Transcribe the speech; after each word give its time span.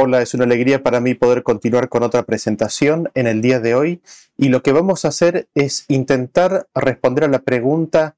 Hola, 0.00 0.22
es 0.22 0.32
una 0.32 0.44
alegría 0.44 0.84
para 0.84 1.00
mí 1.00 1.14
poder 1.14 1.42
continuar 1.42 1.88
con 1.88 2.04
otra 2.04 2.22
presentación 2.22 3.10
en 3.14 3.26
el 3.26 3.40
día 3.40 3.58
de 3.58 3.74
hoy 3.74 4.00
y 4.36 4.48
lo 4.48 4.62
que 4.62 4.70
vamos 4.70 5.04
a 5.04 5.08
hacer 5.08 5.48
es 5.56 5.86
intentar 5.88 6.68
responder 6.72 7.24
a 7.24 7.28
la 7.28 7.40
pregunta 7.40 8.14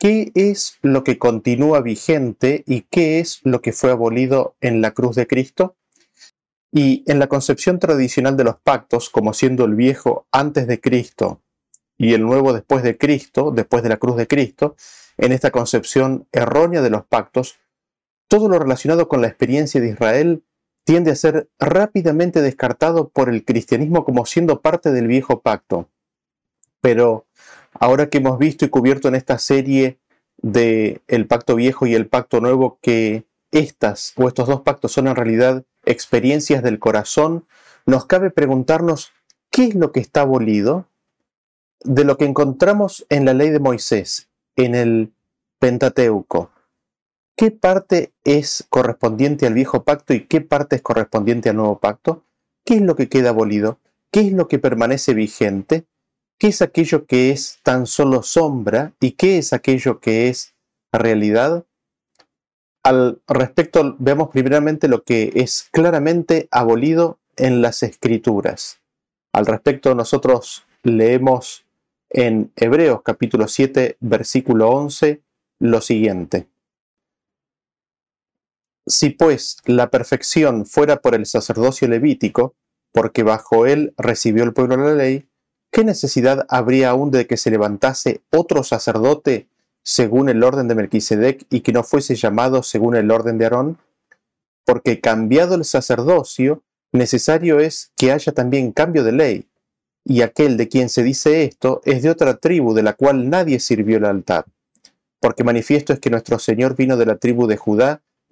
¿qué 0.00 0.32
es 0.34 0.78
lo 0.82 1.04
que 1.04 1.18
continúa 1.18 1.80
vigente 1.80 2.64
y 2.66 2.86
qué 2.90 3.20
es 3.20 3.38
lo 3.44 3.62
que 3.62 3.72
fue 3.72 3.92
abolido 3.92 4.56
en 4.60 4.80
la 4.80 4.90
cruz 4.90 5.14
de 5.14 5.28
Cristo? 5.28 5.76
Y 6.72 7.04
en 7.06 7.20
la 7.20 7.28
concepción 7.28 7.78
tradicional 7.78 8.36
de 8.36 8.42
los 8.42 8.56
pactos, 8.56 9.08
como 9.08 9.32
siendo 9.32 9.64
el 9.64 9.76
viejo 9.76 10.26
antes 10.32 10.66
de 10.66 10.80
Cristo 10.80 11.40
y 11.96 12.14
el 12.14 12.22
nuevo 12.22 12.52
después 12.52 12.82
de 12.82 12.98
Cristo, 12.98 13.52
después 13.54 13.84
de 13.84 13.90
la 13.90 13.98
cruz 13.98 14.16
de 14.16 14.26
Cristo, 14.26 14.74
en 15.18 15.30
esta 15.30 15.52
concepción 15.52 16.26
errónea 16.32 16.82
de 16.82 16.90
los 16.90 17.06
pactos, 17.06 17.60
todo 18.26 18.48
lo 18.48 18.58
relacionado 18.58 19.06
con 19.06 19.20
la 19.22 19.28
experiencia 19.28 19.80
de 19.80 19.90
Israel 19.90 20.42
tiende 20.84 21.10
a 21.10 21.16
ser 21.16 21.48
rápidamente 21.58 22.40
descartado 22.40 23.08
por 23.08 23.28
el 23.28 23.44
cristianismo 23.44 24.04
como 24.04 24.26
siendo 24.26 24.60
parte 24.60 24.92
del 24.92 25.06
viejo 25.06 25.40
pacto. 25.40 25.88
Pero 26.80 27.26
ahora 27.72 28.08
que 28.08 28.18
hemos 28.18 28.38
visto 28.38 28.64
y 28.64 28.68
cubierto 28.68 29.08
en 29.08 29.14
esta 29.14 29.38
serie 29.38 29.98
de 30.38 31.00
el 31.06 31.26
pacto 31.26 31.54
viejo 31.54 31.86
y 31.86 31.94
el 31.94 32.08
pacto 32.08 32.40
nuevo 32.40 32.78
que 32.82 33.24
estas 33.52 34.12
o 34.16 34.28
estos 34.28 34.48
dos 34.48 34.62
pactos 34.62 34.92
son 34.92 35.06
en 35.06 35.16
realidad 35.16 35.64
experiencias 35.84 36.62
del 36.62 36.78
corazón, 36.78 37.46
nos 37.86 38.06
cabe 38.06 38.30
preguntarnos 38.30 39.12
qué 39.50 39.66
es 39.66 39.74
lo 39.74 39.92
que 39.92 40.00
está 40.00 40.22
abolido 40.22 40.86
de 41.84 42.04
lo 42.04 42.16
que 42.16 42.24
encontramos 42.24 43.06
en 43.08 43.24
la 43.24 43.34
ley 43.34 43.50
de 43.50 43.58
Moisés, 43.58 44.28
en 44.56 44.74
el 44.74 45.12
Pentateuco, 45.58 46.50
¿Qué 47.36 47.50
parte 47.50 48.12
es 48.24 48.66
correspondiente 48.68 49.46
al 49.46 49.54
viejo 49.54 49.84
pacto 49.84 50.12
y 50.14 50.26
qué 50.26 50.40
parte 50.40 50.76
es 50.76 50.82
correspondiente 50.82 51.48
al 51.48 51.56
nuevo 51.56 51.78
pacto? 51.78 52.24
¿Qué 52.64 52.74
es 52.74 52.82
lo 52.82 52.94
que 52.94 53.08
queda 53.08 53.30
abolido? 53.30 53.78
¿Qué 54.10 54.20
es 54.20 54.32
lo 54.32 54.48
que 54.48 54.58
permanece 54.58 55.14
vigente? 55.14 55.86
¿Qué 56.38 56.48
es 56.48 56.60
aquello 56.60 57.06
que 57.06 57.30
es 57.30 57.58
tan 57.62 57.86
solo 57.86 58.22
sombra 58.22 58.92
y 59.00 59.12
qué 59.12 59.38
es 59.38 59.52
aquello 59.52 60.00
que 60.00 60.28
es 60.28 60.54
realidad? 60.92 61.64
Al 62.82 63.20
respecto, 63.26 63.96
veamos 63.98 64.28
primeramente 64.28 64.88
lo 64.88 65.02
que 65.02 65.32
es 65.34 65.68
claramente 65.72 66.48
abolido 66.50 67.18
en 67.36 67.62
las 67.62 67.82
escrituras. 67.82 68.80
Al 69.32 69.46
respecto, 69.46 69.94
nosotros 69.94 70.66
leemos 70.82 71.64
en 72.10 72.52
Hebreos 72.56 73.00
capítulo 73.02 73.48
7, 73.48 73.96
versículo 74.00 74.70
11, 74.70 75.22
lo 75.60 75.80
siguiente. 75.80 76.48
Si 78.86 79.10
pues 79.10 79.58
la 79.64 79.90
perfección 79.90 80.66
fuera 80.66 81.00
por 81.00 81.14
el 81.14 81.26
sacerdocio 81.26 81.88
levítico, 81.88 82.54
porque 82.92 83.22
bajo 83.22 83.66
él 83.66 83.94
recibió 83.96 84.44
el 84.44 84.52
pueblo 84.52 84.76
la 84.76 84.94
ley, 84.94 85.28
¿qué 85.70 85.84
necesidad 85.84 86.46
habría 86.48 86.90
aún 86.90 87.10
de 87.10 87.26
que 87.26 87.36
se 87.36 87.50
levantase 87.50 88.22
otro 88.30 88.62
sacerdote 88.64 89.48
según 89.82 90.28
el 90.28 90.42
orden 90.42 90.68
de 90.68 90.74
Melquisedec 90.74 91.46
y 91.50 91.60
que 91.60 91.72
no 91.72 91.82
fuese 91.82 92.14
llamado 92.14 92.62
según 92.62 92.96
el 92.96 93.10
orden 93.10 93.38
de 93.38 93.44
Aarón? 93.44 93.78
Porque 94.64 95.00
cambiado 95.00 95.54
el 95.54 95.64
sacerdocio, 95.64 96.62
necesario 96.92 97.60
es 97.60 97.92
que 97.96 98.12
haya 98.12 98.32
también 98.32 98.72
cambio 98.72 99.02
de 99.04 99.12
ley, 99.12 99.48
y 100.04 100.22
aquel 100.22 100.56
de 100.56 100.68
quien 100.68 100.88
se 100.88 101.02
dice 101.02 101.44
esto 101.44 101.80
es 101.84 102.02
de 102.02 102.10
otra 102.10 102.36
tribu 102.36 102.74
de 102.74 102.82
la 102.82 102.94
cual 102.94 103.30
nadie 103.30 103.60
sirvió 103.60 103.98
el 103.98 104.04
altar. 104.04 104.44
Porque 105.20 105.44
manifiesto 105.44 105.92
es 105.92 106.00
que 106.00 106.10
nuestro 106.10 106.38
Señor 106.38 106.74
vino 106.74 106.96
de 106.96 107.06
la 107.06 107.16
tribu 107.16 107.46
de 107.46 107.56
Judá, 107.56 108.02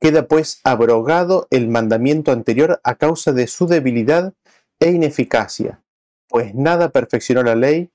Queda 0.00 0.28
pues 0.28 0.60
abrogado 0.64 1.46
el 1.50 1.68
mandamiento 1.68 2.32
anterior 2.32 2.80
a 2.84 2.96
causa 2.96 3.32
de 3.32 3.46
su 3.46 3.66
debilidad 3.66 4.34
e 4.78 4.90
ineficacia, 4.90 5.82
pues 6.28 6.54
nada 6.54 6.90
perfeccionó 6.90 7.42
la 7.42 7.54
ley 7.54 7.90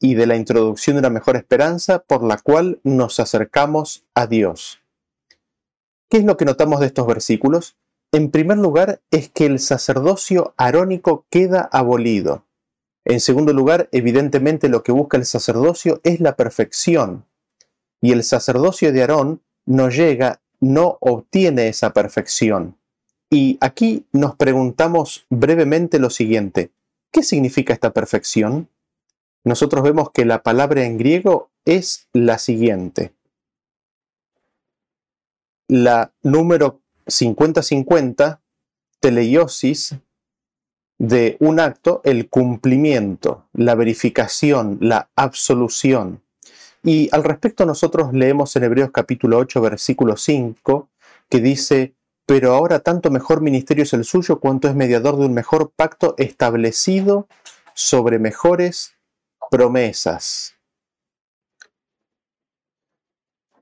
y 0.00 0.14
de 0.14 0.26
la 0.26 0.36
introducción 0.36 0.96
de 0.96 1.00
una 1.00 1.10
mejor 1.10 1.36
esperanza 1.36 1.98
por 2.00 2.22
la 2.22 2.38
cual 2.38 2.80
nos 2.82 3.20
acercamos 3.20 4.04
a 4.14 4.26
Dios. 4.26 4.80
¿Qué 6.08 6.18
es 6.18 6.24
lo 6.24 6.36
que 6.36 6.44
notamos 6.44 6.80
de 6.80 6.86
estos 6.86 7.06
versículos? 7.06 7.76
En 8.12 8.30
primer 8.30 8.56
lugar, 8.56 9.02
es 9.10 9.28
que 9.28 9.44
el 9.44 9.58
sacerdocio 9.58 10.54
arónico 10.56 11.26
queda 11.28 11.68
abolido. 11.70 12.44
En 13.04 13.20
segundo 13.20 13.52
lugar, 13.52 13.88
evidentemente 13.92 14.68
lo 14.68 14.82
que 14.82 14.92
busca 14.92 15.18
el 15.18 15.26
sacerdocio 15.26 16.00
es 16.04 16.20
la 16.20 16.36
perfección. 16.36 17.26
Y 18.00 18.12
el 18.12 18.22
sacerdocio 18.22 18.92
de 18.92 19.02
Aarón 19.02 19.42
no 19.66 19.90
llega 19.90 20.40
no 20.60 20.98
obtiene 21.00 21.68
esa 21.68 21.92
perfección. 21.92 22.76
Y 23.30 23.58
aquí 23.60 24.06
nos 24.12 24.36
preguntamos 24.36 25.26
brevemente 25.28 25.98
lo 25.98 26.10
siguiente, 26.10 26.70
¿qué 27.10 27.22
significa 27.22 27.72
esta 27.72 27.92
perfección? 27.92 28.68
Nosotros 29.44 29.82
vemos 29.82 30.10
que 30.10 30.24
la 30.24 30.42
palabra 30.42 30.84
en 30.84 30.98
griego 30.98 31.50
es 31.64 32.08
la 32.12 32.38
siguiente. 32.38 33.12
La 35.68 36.12
número 36.22 36.80
50-50, 37.06 38.40
teleiosis, 39.00 39.94
de 40.98 41.36
un 41.40 41.60
acto, 41.60 42.00
el 42.04 42.28
cumplimiento, 42.28 43.46
la 43.52 43.74
verificación, 43.74 44.78
la 44.80 45.10
absolución. 45.14 46.22
Y 46.82 47.08
al 47.12 47.24
respecto 47.24 47.66
nosotros 47.66 48.12
leemos 48.12 48.54
en 48.56 48.64
Hebreos 48.64 48.90
capítulo 48.92 49.38
8, 49.38 49.60
versículo 49.60 50.16
5, 50.16 50.88
que 51.28 51.40
dice, 51.40 51.94
pero 52.26 52.52
ahora 52.52 52.80
tanto 52.80 53.10
mejor 53.10 53.40
ministerio 53.40 53.84
es 53.84 53.92
el 53.92 54.04
suyo 54.04 54.38
cuanto 54.38 54.68
es 54.68 54.74
mediador 54.74 55.18
de 55.18 55.26
un 55.26 55.34
mejor 55.34 55.72
pacto 55.74 56.14
establecido 56.18 57.26
sobre 57.74 58.18
mejores 58.18 58.94
promesas. 59.50 60.54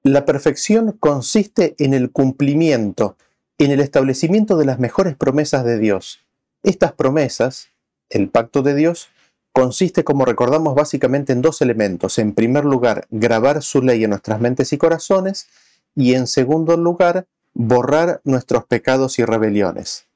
La 0.02 0.24
perfección 0.24 0.92
consiste 0.92 1.74
en 1.78 1.94
el 1.94 2.12
cumplimiento, 2.12 3.16
en 3.58 3.72
el 3.72 3.80
establecimiento 3.80 4.56
de 4.56 4.64
las 4.64 4.78
mejores 4.78 5.16
promesas 5.16 5.64
de 5.64 5.78
Dios. 5.78 6.20
Estas 6.62 6.92
promesas, 6.92 7.70
el 8.10 8.28
pacto 8.28 8.62
de 8.62 8.74
Dios, 8.74 9.08
consiste, 9.56 10.04
como 10.04 10.26
recordamos, 10.26 10.74
básicamente 10.74 11.32
en 11.32 11.40
dos 11.40 11.62
elementos. 11.62 12.18
En 12.18 12.34
primer 12.34 12.66
lugar, 12.66 13.06
grabar 13.08 13.62
su 13.62 13.80
ley 13.80 14.04
en 14.04 14.10
nuestras 14.10 14.38
mentes 14.38 14.70
y 14.74 14.76
corazones 14.76 15.48
y 15.94 16.12
en 16.12 16.26
segundo 16.26 16.76
lugar, 16.76 17.26
borrar 17.54 18.20
nuestros 18.22 18.66
pecados 18.66 19.18
y 19.18 19.24
rebeliones. 19.24 20.08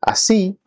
Así, 0.00 0.58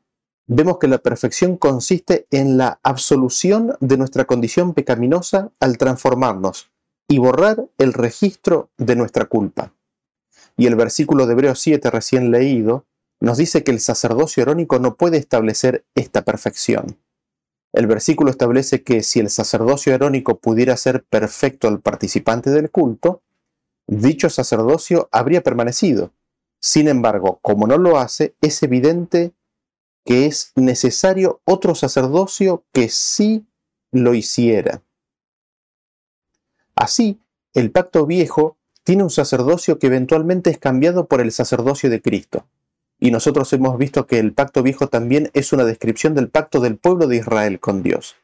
vemos 0.46 0.78
que 0.78 0.88
la 0.88 1.00
perfección 1.00 1.58
consiste 1.58 2.28
en 2.30 2.60
la 2.60 2.80
absolución 2.84 3.76
de 3.80 3.98
nuestra 3.98 4.26
condición 4.26 4.76
pecaminosa 4.76 5.50
al 5.60 5.80
transformarnos 5.80 6.70
y 7.08 7.18
borrar 7.18 7.66
el 7.80 7.94
registro 7.94 8.70
de 8.78 8.96
nuestra 8.96 9.26
culpa. 9.26 9.74
Y 10.56 10.68
el 10.68 10.76
versículo 10.76 11.26
de 11.26 11.34
Hebreos 11.34 11.62
7 11.62 11.90
recién 11.90 12.30
leído 12.30 12.86
nos 13.20 13.40
dice 13.40 13.64
que 13.64 13.72
el 13.72 13.80
sacerdocio 13.80 14.44
erónico 14.44 14.78
no 14.78 14.98
puede 14.98 15.18
establecer 15.18 15.84
esta 15.96 16.24
perfección. 16.24 16.96
El 17.72 17.88
versículo 17.88 18.32
establece 18.32 18.84
que 18.84 19.04
si 19.04 19.20
el 19.20 19.30
sacerdocio 19.30 19.94
arónico 19.94 20.40
pudiera 20.40 20.76
ser 20.76 21.04
perfecto 21.04 21.68
al 21.68 21.82
participante 21.82 22.50
del 22.50 22.72
culto, 22.72 23.22
dicho 23.88 24.30
sacerdocio 24.30 25.08
habría 25.12 25.44
permanecido. 25.44 26.12
Sin 26.60 26.88
embargo, 26.88 27.40
como 27.42 27.68
no 27.68 27.78
lo 27.78 27.98
hace, 27.98 28.36
es 28.42 28.62
evidente 28.64 29.34
que 30.04 30.26
es 30.26 30.52
necesario 30.56 31.42
otro 31.46 31.76
sacerdocio 31.76 32.66
que 32.74 32.90
sí 32.90 33.46
lo 33.92 34.14
hiciera. 34.14 34.82
Así, 36.76 37.20
el 37.54 37.72
pacto 37.72 38.06
viejo 38.06 38.58
tiene 38.84 39.04
un 39.04 39.10
sacerdocio 39.10 39.78
que 39.78 39.88
eventualmente 39.88 40.50
es 40.50 40.58
cambiado 40.58 41.08
por 41.08 41.22
el 41.22 41.32
sacerdocio 41.32 41.90
de 41.90 42.02
Cristo. 42.02 42.48
Y 43.00 43.12
nosotros 43.12 43.52
hemos 43.54 43.78
visto 43.78 44.06
que 44.06 44.20
el 44.20 44.34
pacto 44.34 44.62
viejo 44.62 44.88
también 44.88 45.32
es 45.34 45.54
una 45.54 45.64
descripción 45.64 46.14
del 46.16 46.30
pacto 46.30 46.60
del 46.60 46.78
pueblo 46.78 47.08
de 47.08 47.18
Israel 47.18 47.60
con 47.60 47.82
Dios. 47.82 48.16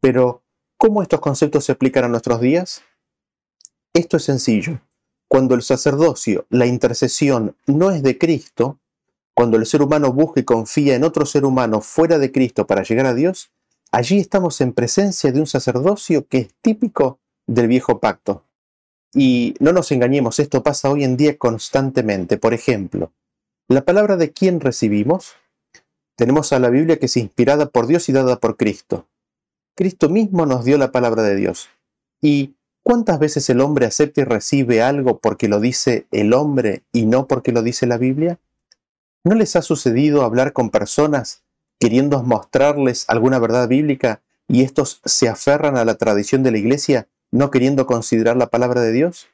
Pero, 0.00 0.42
¿cómo 0.76 1.02
estos 1.02 1.20
conceptos 1.20 1.64
se 1.64 1.72
aplican 1.72 2.04
a 2.04 2.08
nuestros 2.08 2.40
días? 2.40 2.82
Esto 3.92 4.16
es 4.16 4.24
sencillo. 4.24 4.80
Cuando 5.28 5.54
el 5.54 5.62
sacerdocio, 5.62 6.46
la 6.48 6.66
intercesión, 6.66 7.56
no 7.66 7.90
es 7.90 8.02
de 8.02 8.18
Cristo, 8.18 8.78
cuando 9.34 9.56
el 9.56 9.66
ser 9.66 9.82
humano 9.82 10.12
busca 10.12 10.40
y 10.40 10.44
confía 10.44 10.94
en 10.94 11.04
otro 11.04 11.26
ser 11.26 11.44
humano 11.44 11.80
fuera 11.80 12.18
de 12.18 12.30
Cristo 12.30 12.66
para 12.66 12.82
llegar 12.82 13.06
a 13.06 13.14
Dios, 13.14 13.50
Allí 13.92 14.18
estamos 14.18 14.60
en 14.60 14.72
presencia 14.72 15.32
de 15.32 15.40
un 15.40 15.48
sacerdocio 15.48 16.26
que 16.28 16.38
es 16.38 16.54
típico 16.62 17.18
del 17.48 17.66
viejo 17.66 17.98
pacto. 17.98 18.44
Y 19.12 19.54
no 19.58 19.72
nos 19.72 19.90
engañemos, 19.90 20.38
esto 20.38 20.62
pasa 20.62 20.90
hoy 20.90 21.02
en 21.02 21.16
día 21.16 21.36
constantemente. 21.36 22.38
Por 22.38 22.54
ejemplo, 22.54 23.12
la 23.70 23.84
palabra 23.84 24.16
de 24.16 24.32
quién 24.32 24.58
recibimos. 24.58 25.34
Tenemos 26.16 26.52
a 26.52 26.58
la 26.58 26.70
Biblia 26.70 26.98
que 26.98 27.06
es 27.06 27.16
inspirada 27.16 27.70
por 27.70 27.86
Dios 27.86 28.08
y 28.08 28.12
dada 28.12 28.40
por 28.40 28.56
Cristo. 28.56 29.06
Cristo 29.76 30.08
mismo 30.08 30.44
nos 30.44 30.64
dio 30.64 30.76
la 30.76 30.90
palabra 30.90 31.22
de 31.22 31.36
Dios. 31.36 31.68
¿Y 32.20 32.56
cuántas 32.82 33.20
veces 33.20 33.48
el 33.48 33.60
hombre 33.60 33.86
acepta 33.86 34.22
y 34.22 34.24
recibe 34.24 34.82
algo 34.82 35.20
porque 35.20 35.46
lo 35.46 35.60
dice 35.60 36.08
el 36.10 36.32
hombre 36.32 36.82
y 36.92 37.06
no 37.06 37.28
porque 37.28 37.52
lo 37.52 37.62
dice 37.62 37.86
la 37.86 37.96
Biblia? 37.96 38.40
¿No 39.22 39.36
les 39.36 39.54
ha 39.54 39.62
sucedido 39.62 40.24
hablar 40.24 40.52
con 40.52 40.70
personas 40.70 41.44
queriendo 41.78 42.20
mostrarles 42.24 43.04
alguna 43.06 43.38
verdad 43.38 43.68
bíblica 43.68 44.20
y 44.48 44.64
estos 44.64 45.00
se 45.04 45.28
aferran 45.28 45.76
a 45.76 45.84
la 45.84 45.94
tradición 45.94 46.42
de 46.42 46.50
la 46.50 46.58
iglesia 46.58 47.06
no 47.30 47.52
queriendo 47.52 47.86
considerar 47.86 48.36
la 48.36 48.48
palabra 48.48 48.80
de 48.80 48.90
Dios? 48.90 49.28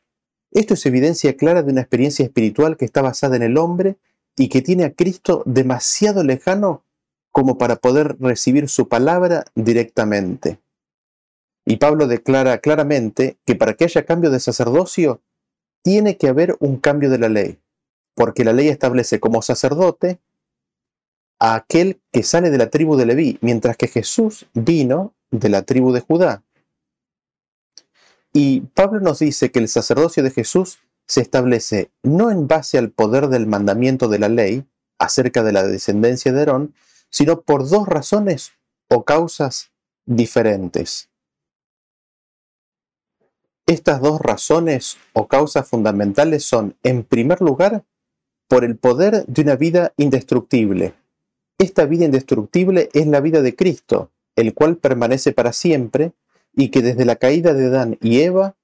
Esto 0.50 0.74
es 0.74 0.84
evidencia 0.84 1.38
clara 1.38 1.62
de 1.62 1.72
una 1.72 1.80
experiencia 1.80 2.22
espiritual 2.22 2.76
que 2.76 2.84
está 2.84 3.00
basada 3.00 3.36
en 3.36 3.42
el 3.42 3.56
hombre 3.56 3.96
y 4.36 4.48
que 4.48 4.62
tiene 4.62 4.84
a 4.84 4.92
Cristo 4.92 5.42
demasiado 5.46 6.22
lejano 6.22 6.84
como 7.32 7.58
para 7.58 7.76
poder 7.76 8.16
recibir 8.20 8.68
su 8.68 8.88
palabra 8.88 9.44
directamente. 9.54 10.60
Y 11.64 11.76
Pablo 11.76 12.06
declara 12.06 12.58
claramente 12.58 13.38
que 13.44 13.56
para 13.56 13.74
que 13.74 13.84
haya 13.84 14.04
cambio 14.04 14.30
de 14.30 14.40
sacerdocio, 14.40 15.20
tiene 15.82 16.16
que 16.16 16.28
haber 16.28 16.56
un 16.60 16.78
cambio 16.78 17.10
de 17.10 17.18
la 17.18 17.28
ley, 17.28 17.58
porque 18.14 18.44
la 18.44 18.52
ley 18.52 18.68
establece 18.68 19.20
como 19.20 19.42
sacerdote 19.42 20.18
a 21.38 21.54
aquel 21.54 22.00
que 22.12 22.22
sale 22.22 22.50
de 22.50 22.58
la 22.58 22.70
tribu 22.70 22.96
de 22.96 23.06
Leví, 23.06 23.38
mientras 23.40 23.76
que 23.76 23.88
Jesús 23.88 24.46
vino 24.54 25.14
de 25.30 25.48
la 25.48 25.62
tribu 25.62 25.92
de 25.92 26.00
Judá. 26.00 26.42
Y 28.32 28.60
Pablo 28.60 29.00
nos 29.00 29.18
dice 29.18 29.50
que 29.50 29.58
el 29.58 29.68
sacerdocio 29.68 30.22
de 30.22 30.30
Jesús 30.30 30.78
se 31.06 31.20
establece 31.20 31.90
no 32.02 32.30
en 32.30 32.48
base 32.48 32.78
al 32.78 32.90
poder 32.90 33.28
del 33.28 33.46
mandamiento 33.46 34.08
de 34.08 34.18
la 34.18 34.28
ley 34.28 34.64
acerca 34.98 35.42
de 35.42 35.52
la 35.52 35.62
descendencia 35.62 36.32
de 36.32 36.40
Aarón, 36.40 36.74
sino 37.10 37.42
por 37.42 37.68
dos 37.68 37.86
razones 37.86 38.52
o 38.88 39.04
causas 39.04 39.70
diferentes. 40.04 41.10
Estas 43.66 44.00
dos 44.00 44.20
razones 44.20 44.96
o 45.12 45.26
causas 45.26 45.68
fundamentales 45.68 46.44
son, 46.44 46.76
en 46.84 47.02
primer 47.02 47.40
lugar, 47.40 47.84
por 48.48 48.64
el 48.64 48.76
poder 48.76 49.26
de 49.26 49.42
una 49.42 49.56
vida 49.56 49.92
indestructible. 49.96 50.94
Esta 51.58 51.84
vida 51.84 52.04
indestructible 52.04 52.90
es 52.92 53.06
la 53.08 53.20
vida 53.20 53.42
de 53.42 53.56
Cristo, 53.56 54.12
el 54.36 54.54
cual 54.54 54.76
permanece 54.76 55.32
para 55.32 55.52
siempre 55.52 56.12
y 56.54 56.68
que 56.68 56.80
desde 56.80 57.04
la 57.04 57.16
caída 57.16 57.54
de 57.54 57.66
Adán 57.66 57.98
y 58.00 58.20
Eva 58.20 58.56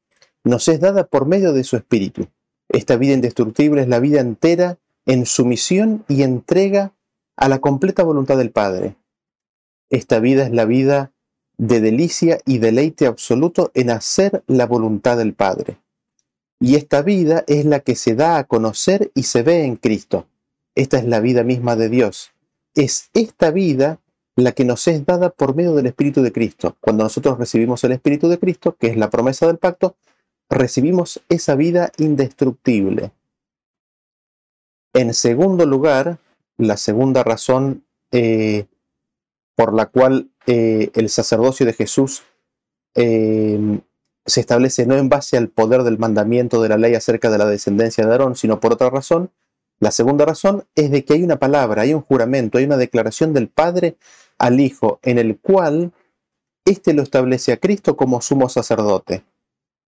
nos 0.44 0.68
es 0.68 0.80
dada 0.80 1.06
por 1.06 1.26
medio 1.26 1.52
de 1.52 1.64
su 1.64 1.76
Espíritu. 1.76 2.28
Esta 2.68 2.96
vida 2.96 3.14
indestructible 3.14 3.82
es 3.82 3.88
la 3.88 4.00
vida 4.00 4.20
entera 4.20 4.78
en 5.06 5.26
sumisión 5.26 6.04
y 6.08 6.22
entrega 6.22 6.92
a 7.36 7.48
la 7.48 7.60
completa 7.60 8.02
voluntad 8.02 8.38
del 8.38 8.50
Padre. 8.50 8.96
Esta 9.90 10.20
vida 10.20 10.44
es 10.44 10.52
la 10.52 10.64
vida 10.64 11.12
de 11.58 11.80
delicia 11.80 12.38
y 12.46 12.58
deleite 12.58 13.06
absoluto 13.06 13.70
en 13.74 13.90
hacer 13.90 14.42
la 14.46 14.66
voluntad 14.66 15.18
del 15.18 15.34
Padre. 15.34 15.78
Y 16.60 16.76
esta 16.76 17.02
vida 17.02 17.44
es 17.46 17.64
la 17.64 17.80
que 17.80 17.96
se 17.96 18.14
da 18.14 18.38
a 18.38 18.44
conocer 18.44 19.10
y 19.14 19.24
se 19.24 19.42
ve 19.42 19.64
en 19.64 19.76
Cristo. 19.76 20.26
Esta 20.74 20.98
es 20.98 21.04
la 21.04 21.20
vida 21.20 21.42
misma 21.42 21.76
de 21.76 21.88
Dios. 21.88 22.32
Es 22.74 23.10
esta 23.12 23.50
vida 23.50 24.00
la 24.36 24.52
que 24.52 24.64
nos 24.64 24.86
es 24.88 25.04
dada 25.04 25.30
por 25.30 25.54
medio 25.54 25.74
del 25.74 25.86
Espíritu 25.86 26.22
de 26.22 26.32
Cristo. 26.32 26.76
Cuando 26.80 27.04
nosotros 27.04 27.38
recibimos 27.38 27.84
el 27.84 27.92
Espíritu 27.92 28.28
de 28.28 28.38
Cristo, 28.38 28.76
que 28.78 28.86
es 28.86 28.96
la 28.96 29.10
promesa 29.10 29.46
del 29.46 29.58
pacto, 29.58 29.96
recibimos 30.52 31.20
esa 31.28 31.54
vida 31.54 31.90
indestructible. 31.98 33.12
En 34.94 35.14
segundo 35.14 35.66
lugar, 35.66 36.18
la 36.58 36.76
segunda 36.76 37.24
razón 37.24 37.84
eh, 38.10 38.66
por 39.54 39.72
la 39.72 39.86
cual 39.86 40.30
eh, 40.46 40.90
el 40.94 41.08
sacerdocio 41.08 41.64
de 41.64 41.72
Jesús 41.72 42.22
em, 42.94 43.80
se 44.26 44.40
establece 44.40 44.86
no 44.86 44.96
en 44.96 45.08
base 45.08 45.36
al 45.36 45.48
poder 45.48 45.82
del 45.82 45.98
mandamiento 45.98 46.62
de 46.62 46.68
la 46.68 46.76
ley 46.76 46.94
acerca 46.94 47.30
de 47.30 47.38
la 47.38 47.46
descendencia 47.46 48.06
de 48.06 48.12
Aarón, 48.12 48.36
sino 48.36 48.60
por 48.60 48.72
otra 48.72 48.90
razón. 48.90 49.30
La 49.80 49.90
segunda 49.90 50.24
razón 50.24 50.64
es 50.74 50.90
de 50.90 51.04
que 51.04 51.14
hay 51.14 51.22
una 51.22 51.38
palabra, 51.38 51.82
hay 51.82 51.94
un 51.94 52.02
juramento, 52.02 52.58
hay 52.58 52.64
una 52.64 52.76
declaración 52.76 53.32
del 53.32 53.48
Padre 53.48 53.96
al 54.38 54.60
Hijo 54.60 55.00
en 55.02 55.18
el 55.18 55.38
cual 55.38 55.92
éste 56.64 56.92
lo 56.92 57.02
establece 57.02 57.52
a 57.52 57.56
Cristo 57.56 57.96
como 57.96 58.20
sumo 58.20 58.48
sacerdote. 58.48 59.24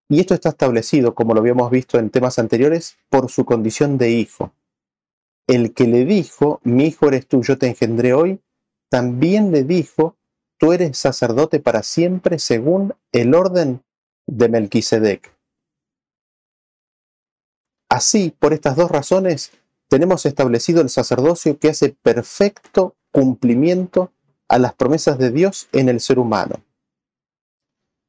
Y 0.09 0.21
esto 0.21 0.35
está 0.35 0.51
establecido, 0.51 1.15
como 1.15 1.35
lo 1.35 1.41
habíamos 1.41 1.71
visto 1.71 1.99
en 1.99 2.11
temas 2.11 2.39
anteriores, 2.39 2.97
por 3.09 3.31
su 3.31 3.45
condición 3.45 3.97
de 3.97 4.11
hijo. 4.11 4.53
El 5.47 5.75
que 5.75 5.87
le 5.87 6.05
dijo, 6.05 6.61
mi 6.63 6.87
hijo 6.87 7.09
eres 7.09 7.27
tú, 7.27 7.43
yo 7.43 7.59
te 7.59 7.67
engendré 7.67 8.15
hoy, 8.15 8.41
también 8.91 9.51
le 9.51 9.65
dijo, 9.65 10.17
tú 10.59 10.73
eres 10.73 10.97
sacerdote 10.99 11.61
para 11.61 11.83
siempre 11.83 12.39
según 12.39 12.95
el 13.13 13.35
orden 13.35 13.83
de 14.27 14.49
Melquisedec. 14.49 15.33
Así, 17.89 18.35
por 18.39 18.53
estas 18.53 18.77
dos 18.77 18.91
razones, 18.91 19.53
tenemos 19.89 20.27
establecido 20.27 20.81
el 20.81 20.89
sacerdocio 20.89 21.59
que 21.59 21.69
hace 21.69 21.91
perfecto 21.91 22.97
cumplimiento 23.11 24.13
a 24.49 24.59
las 24.59 24.75
promesas 24.75 25.19
de 25.19 25.31
Dios 25.31 25.69
en 25.73 25.89
el 25.89 26.01
ser 26.01 26.19
humano. 26.19 26.57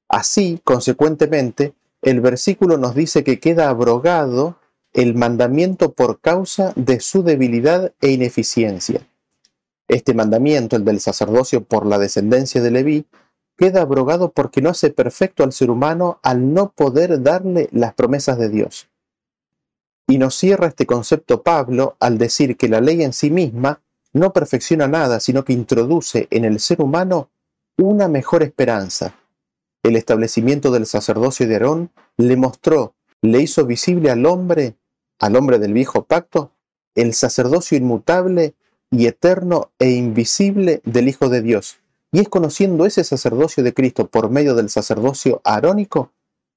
Así, 0.09 0.59
consecuentemente, 0.64 1.73
el 2.06 2.21
versículo 2.21 2.78
nos 2.78 2.94
dice 2.94 3.24
que 3.24 3.40
queda 3.40 3.68
abrogado 3.68 4.59
el 4.94 5.16
mandamiento 5.16 5.94
por 5.94 6.21
causa 6.21 6.71
de 6.76 7.00
su 7.00 7.24
debilidad 7.24 7.94
e 8.00 8.12
ineficiencia. 8.12 9.02
Este 9.88 10.14
mandamiento, 10.14 10.76
el 10.76 10.85
del 10.85 11.00
sacerdocio 11.00 11.64
por 11.64 11.88
la 11.88 11.97
descendencia 11.97 12.62
de 12.62 12.69
Leví, 12.69 13.06
queda 13.57 13.81
abrogado 13.81 14.31
porque 14.31 14.62
no 14.62 14.69
hace 14.69 14.92
perfecto 14.92 15.44
al 15.44 15.52
ser 15.52 15.71
humano 15.71 16.19
al 16.21 16.54
no 16.54 16.71
poder 16.74 17.24
darle 17.24 17.69
las 17.71 17.95
promesas 17.95 18.38
de 18.38 18.50
Dios. 18.50 18.88
Y 20.07 20.19
nos 20.19 20.35
cierra 20.35 20.68
este 20.68 20.85
concepto 20.85 21.42
Pablo 21.42 21.97
al 22.00 22.19
decir 22.19 22.56
que 22.56 22.69
la 22.69 22.81
ley 22.81 23.02
en 23.02 23.14
sí 23.14 23.31
misma 23.31 23.81
no 24.14 24.31
perfecciona 24.31 24.88
nada, 24.88 25.19
sino 25.19 25.44
que 25.44 25.54
introduce 25.54 26.28
en 26.30 26.45
el 26.45 26.59
ser 26.59 26.83
humano 26.83 27.30
una 27.78 28.07
mejor 28.07 28.44
esperanza. 28.44 29.16
El 29.85 29.95
establecimiento 29.95 30.71
del 30.71 30.87
sacerdocio 30.87 31.47
de 31.47 31.54
Aarón 31.54 31.92
le 32.18 32.35
mostró, 32.37 32.95
le 33.21 33.39
hizo 33.39 33.68
visible 33.68 34.09
al 34.09 34.25
hombre, 34.25 34.77
al 35.19 35.35
hombre 35.35 35.59
del 35.59 35.73
viejo 35.73 36.06
pacto, 36.06 36.51
el 36.95 37.13
sacerdocio 37.13 37.77
inmutable 37.77 38.56
y 38.89 39.06
eterno 39.06 39.69
e 39.77 39.92
invisible 39.92 40.81
del 40.85 41.07
Hijo 41.07 41.30
de 41.30 41.44
Dios. 41.44 41.77
Y 42.11 42.19
es 42.19 42.30
conociendo 42.30 42.87
ese 42.87 43.04
sacerdocio 43.04 43.61
de 43.63 43.75
Cristo 43.75 44.07
por 44.07 44.31
medio 44.31 44.56
del 44.56 44.71
sacerdocio 44.71 45.39
arónico 45.44 46.11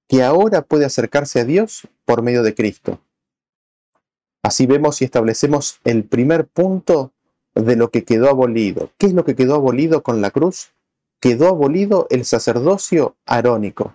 que 0.09 0.23
ahora 0.23 0.63
puede 0.63 0.87
acercarse 0.87 1.41
a 1.41 1.45
Dios 1.45 1.87
por 2.07 2.23
medio 2.23 2.43
de 2.43 2.55
Cristo. 2.55 2.99
Así 4.43 4.65
vemos 4.65 5.03
y 5.03 5.05
establecemos 5.05 5.81
el 5.85 6.05
primer 6.05 6.47
punto 6.47 7.13
de 7.55 7.77
lo 7.77 7.91
que 7.91 8.05
quedó 8.05 8.31
abolido. 8.31 8.91
¿Qué 8.97 9.05
es 9.05 9.13
lo 9.13 9.27
que 9.27 9.37
quedó 9.37 9.55
abolido 9.55 10.03
con 10.03 10.23
la 10.23 10.31
cruz? 10.31 10.71
Quedó 11.21 11.49
abolido 11.49 12.07
el 12.11 12.25
sacerdocio 12.25 13.17
arónico. 13.27 13.95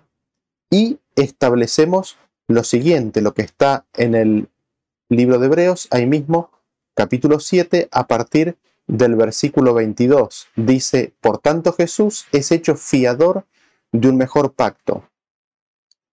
Y 0.69 0.99
establecemos 1.15 2.17
lo 2.47 2.63
siguiente, 2.63 3.21
lo 3.21 3.33
que 3.33 3.43
está 3.43 3.85
en 3.93 4.15
el 4.15 4.49
libro 5.09 5.39
de 5.39 5.45
Hebreos, 5.45 5.87
ahí 5.91 6.05
mismo, 6.05 6.51
capítulo 6.95 7.39
7, 7.39 7.89
a 7.91 8.07
partir 8.07 8.57
del 8.87 9.15
versículo 9.15 9.73
22. 9.73 10.47
Dice, 10.55 11.13
por 11.21 11.37
tanto 11.37 11.73
Jesús 11.73 12.25
es 12.31 12.51
hecho 12.51 12.75
fiador 12.75 13.45
de 13.91 14.09
un 14.09 14.17
mejor 14.17 14.53
pacto. 14.53 15.09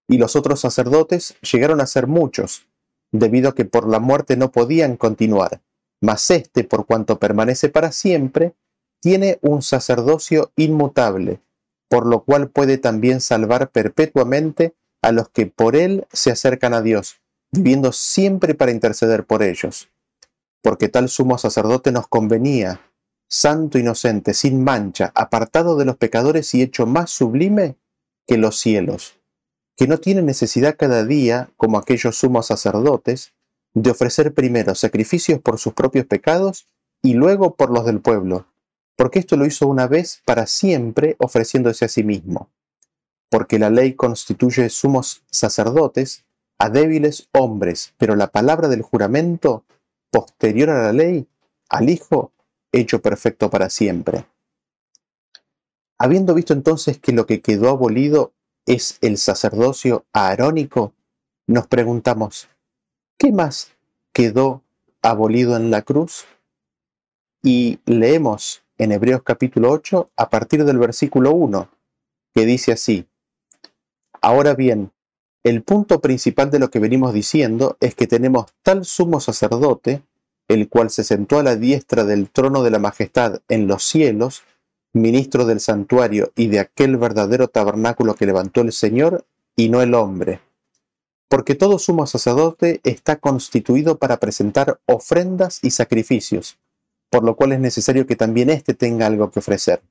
Y 0.08 0.18
los 0.18 0.36
otros 0.36 0.60
sacerdotes 0.60 1.36
llegaron 1.40 1.80
a 1.80 1.86
ser 1.86 2.06
muchos, 2.06 2.66
debido 3.12 3.50
a 3.50 3.54
que 3.54 3.64
por 3.64 3.88
la 3.88 3.98
muerte 3.98 4.36
no 4.36 4.52
podían 4.52 4.96
continuar 4.96 5.60
mas 6.00 6.30
éste, 6.30 6.64
por 6.64 6.86
cuanto 6.86 7.18
permanece 7.18 7.68
para 7.68 7.92
siempre, 7.92 8.54
tiene 9.00 9.38
un 9.42 9.62
sacerdocio 9.62 10.52
inmutable, 10.56 11.40
por 11.88 12.06
lo 12.06 12.24
cual 12.24 12.48
puede 12.48 12.78
también 12.78 13.20
salvar 13.20 13.70
perpetuamente 13.70 14.74
a 15.02 15.12
los 15.12 15.28
que 15.30 15.46
por 15.46 15.76
él 15.76 16.06
se 16.12 16.30
acercan 16.30 16.74
a 16.74 16.82
Dios, 16.82 17.20
viviendo 17.52 17.92
siempre 17.92 18.54
para 18.54 18.70
interceder 18.70 19.24
por 19.24 19.42
ellos. 19.42 19.88
Porque 20.62 20.88
tal 20.88 21.08
sumo 21.08 21.38
sacerdote 21.38 21.90
nos 21.90 22.06
convenía, 22.06 22.80
santo 23.28 23.78
inocente, 23.78 24.34
sin 24.34 24.62
mancha, 24.62 25.12
apartado 25.14 25.76
de 25.76 25.84
los 25.84 25.96
pecadores 25.96 26.54
y 26.54 26.62
hecho 26.62 26.86
más 26.86 27.10
sublime 27.10 27.76
que 28.26 28.36
los 28.36 28.60
cielos, 28.60 29.18
que 29.76 29.86
no 29.86 29.98
tiene 29.98 30.22
necesidad 30.22 30.76
cada 30.78 31.04
día, 31.04 31.50
como 31.56 31.78
aquellos 31.78 32.18
sumos 32.18 32.46
sacerdotes, 32.46 33.32
de 33.72 33.90
ofrecer 33.90 34.34
primero 34.34 34.74
sacrificios 34.74 35.40
por 35.40 35.58
sus 35.58 35.72
propios 35.72 36.06
pecados 36.06 36.66
y 37.02 37.14
luego 37.14 37.54
por 37.54 37.70
los 37.70 37.86
del 37.86 38.00
pueblo, 38.00 38.46
porque 39.00 39.20
esto 39.20 39.38
lo 39.38 39.46
hizo 39.46 39.66
una 39.66 39.86
vez 39.86 40.20
para 40.26 40.46
siempre 40.46 41.16
ofreciéndose 41.20 41.86
a 41.86 41.88
sí 41.88 42.04
mismo, 42.04 42.50
porque 43.30 43.58
la 43.58 43.70
ley 43.70 43.94
constituye 43.94 44.68
sumos 44.68 45.22
sacerdotes 45.30 46.26
a 46.58 46.68
débiles 46.68 47.26
hombres, 47.32 47.94
pero 47.96 48.14
la 48.14 48.26
palabra 48.26 48.68
del 48.68 48.82
juramento, 48.82 49.64
posterior 50.10 50.68
a 50.68 50.82
la 50.82 50.92
ley, 50.92 51.26
al 51.70 51.88
Hijo, 51.88 52.32
hecho 52.72 53.00
perfecto 53.00 53.48
para 53.48 53.70
siempre. 53.70 54.26
Habiendo 55.96 56.34
visto 56.34 56.52
entonces 56.52 56.98
que 56.98 57.12
lo 57.12 57.24
que 57.24 57.40
quedó 57.40 57.70
abolido 57.70 58.34
es 58.66 58.98
el 59.00 59.16
sacerdocio 59.16 60.04
aarónico, 60.12 60.92
nos 61.46 61.66
preguntamos, 61.68 62.50
¿qué 63.16 63.32
más 63.32 63.70
quedó 64.12 64.62
abolido 65.00 65.56
en 65.56 65.70
la 65.70 65.80
cruz? 65.80 66.26
Y 67.42 67.78
leemos 67.86 68.62
en 68.80 68.92
Hebreos 68.92 69.22
capítulo 69.22 69.70
8 69.70 70.10
a 70.16 70.30
partir 70.30 70.64
del 70.64 70.78
versículo 70.78 71.32
1, 71.32 71.68
que 72.34 72.46
dice 72.46 72.72
así, 72.72 73.06
Ahora 74.22 74.54
bien, 74.54 74.90
el 75.44 75.62
punto 75.62 76.00
principal 76.00 76.50
de 76.50 76.58
lo 76.58 76.70
que 76.70 76.78
venimos 76.78 77.12
diciendo 77.12 77.76
es 77.80 77.94
que 77.94 78.06
tenemos 78.06 78.46
tal 78.62 78.86
sumo 78.86 79.20
sacerdote, 79.20 80.02
el 80.48 80.70
cual 80.70 80.88
se 80.88 81.04
sentó 81.04 81.38
a 81.38 81.42
la 81.42 81.56
diestra 81.56 82.04
del 82.04 82.30
trono 82.30 82.62
de 82.62 82.70
la 82.70 82.78
majestad 82.78 83.42
en 83.50 83.66
los 83.66 83.84
cielos, 83.84 84.44
ministro 84.94 85.44
del 85.44 85.60
santuario 85.60 86.32
y 86.34 86.46
de 86.46 86.60
aquel 86.60 86.96
verdadero 86.96 87.48
tabernáculo 87.48 88.14
que 88.14 88.24
levantó 88.24 88.62
el 88.62 88.72
Señor 88.72 89.26
y 89.56 89.68
no 89.68 89.82
el 89.82 89.92
hombre. 89.92 90.40
Porque 91.28 91.54
todo 91.54 91.78
sumo 91.78 92.06
sacerdote 92.06 92.80
está 92.84 93.16
constituido 93.16 93.98
para 93.98 94.16
presentar 94.16 94.80
ofrendas 94.86 95.58
y 95.62 95.70
sacrificios, 95.70 96.56
por 97.10 97.24
lo 97.24 97.36
cual 97.36 97.52
es 97.52 97.60
necesario 97.60 98.06
que 98.06 98.16
también 98.16 98.50
éste 98.50 98.74
tenga 98.74 99.06
algo 99.06 99.30
que 99.30 99.40
ofrecer. 99.40 99.82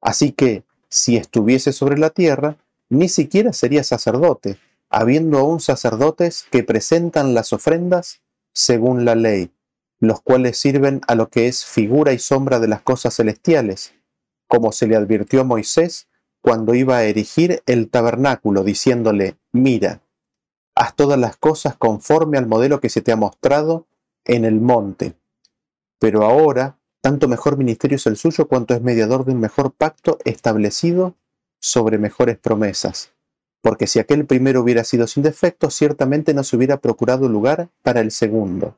Así 0.00 0.32
que, 0.32 0.62
si 0.88 1.16
estuviese 1.16 1.72
sobre 1.72 1.98
la 1.98 2.10
tierra, 2.10 2.56
ni 2.88 3.08
siquiera 3.08 3.52
sería 3.52 3.82
sacerdote, 3.82 4.58
habiendo 4.88 5.38
aún 5.38 5.60
sacerdotes 5.60 6.46
que 6.50 6.62
presentan 6.62 7.34
las 7.34 7.52
ofrendas 7.52 8.20
según 8.52 9.04
la 9.04 9.14
ley, 9.14 9.50
los 9.98 10.20
cuales 10.20 10.58
sirven 10.58 11.00
a 11.08 11.14
lo 11.14 11.28
que 11.28 11.48
es 11.48 11.64
figura 11.64 12.12
y 12.12 12.18
sombra 12.18 12.60
de 12.60 12.68
las 12.68 12.82
cosas 12.82 13.16
celestiales, 13.16 13.94
como 14.46 14.72
se 14.72 14.86
le 14.86 14.96
advirtió 14.96 15.40
a 15.40 15.44
Moisés 15.44 16.06
cuando 16.40 16.74
iba 16.74 16.98
a 16.98 17.04
erigir 17.04 17.62
el 17.66 17.90
tabernáculo, 17.90 18.62
diciéndole, 18.62 19.36
mira, 19.52 20.02
haz 20.76 20.94
todas 20.94 21.18
las 21.18 21.36
cosas 21.36 21.76
conforme 21.76 22.38
al 22.38 22.46
modelo 22.46 22.80
que 22.80 22.90
se 22.90 23.00
te 23.00 23.10
ha 23.10 23.16
mostrado 23.16 23.86
en 24.24 24.44
el 24.44 24.60
monte. 24.60 25.14
Pero 25.98 26.24
ahora, 26.24 26.78
tanto 27.00 27.28
mejor 27.28 27.56
ministerio 27.56 27.96
es 27.96 28.06
el 28.06 28.16
suyo 28.16 28.48
cuanto 28.48 28.74
es 28.74 28.82
mediador 28.82 29.24
de 29.24 29.32
un 29.32 29.40
mejor 29.40 29.72
pacto 29.72 30.18
establecido 30.24 31.14
sobre 31.60 31.98
mejores 31.98 32.38
promesas. 32.38 33.12
Porque 33.62 33.86
si 33.86 33.98
aquel 33.98 34.26
primero 34.26 34.60
hubiera 34.60 34.84
sido 34.84 35.06
sin 35.06 35.22
defecto, 35.22 35.70
ciertamente 35.70 36.34
no 36.34 36.44
se 36.44 36.56
hubiera 36.56 36.76
procurado 36.78 37.28
lugar 37.28 37.70
para 37.82 38.00
el 38.00 38.10
segundo. 38.10 38.76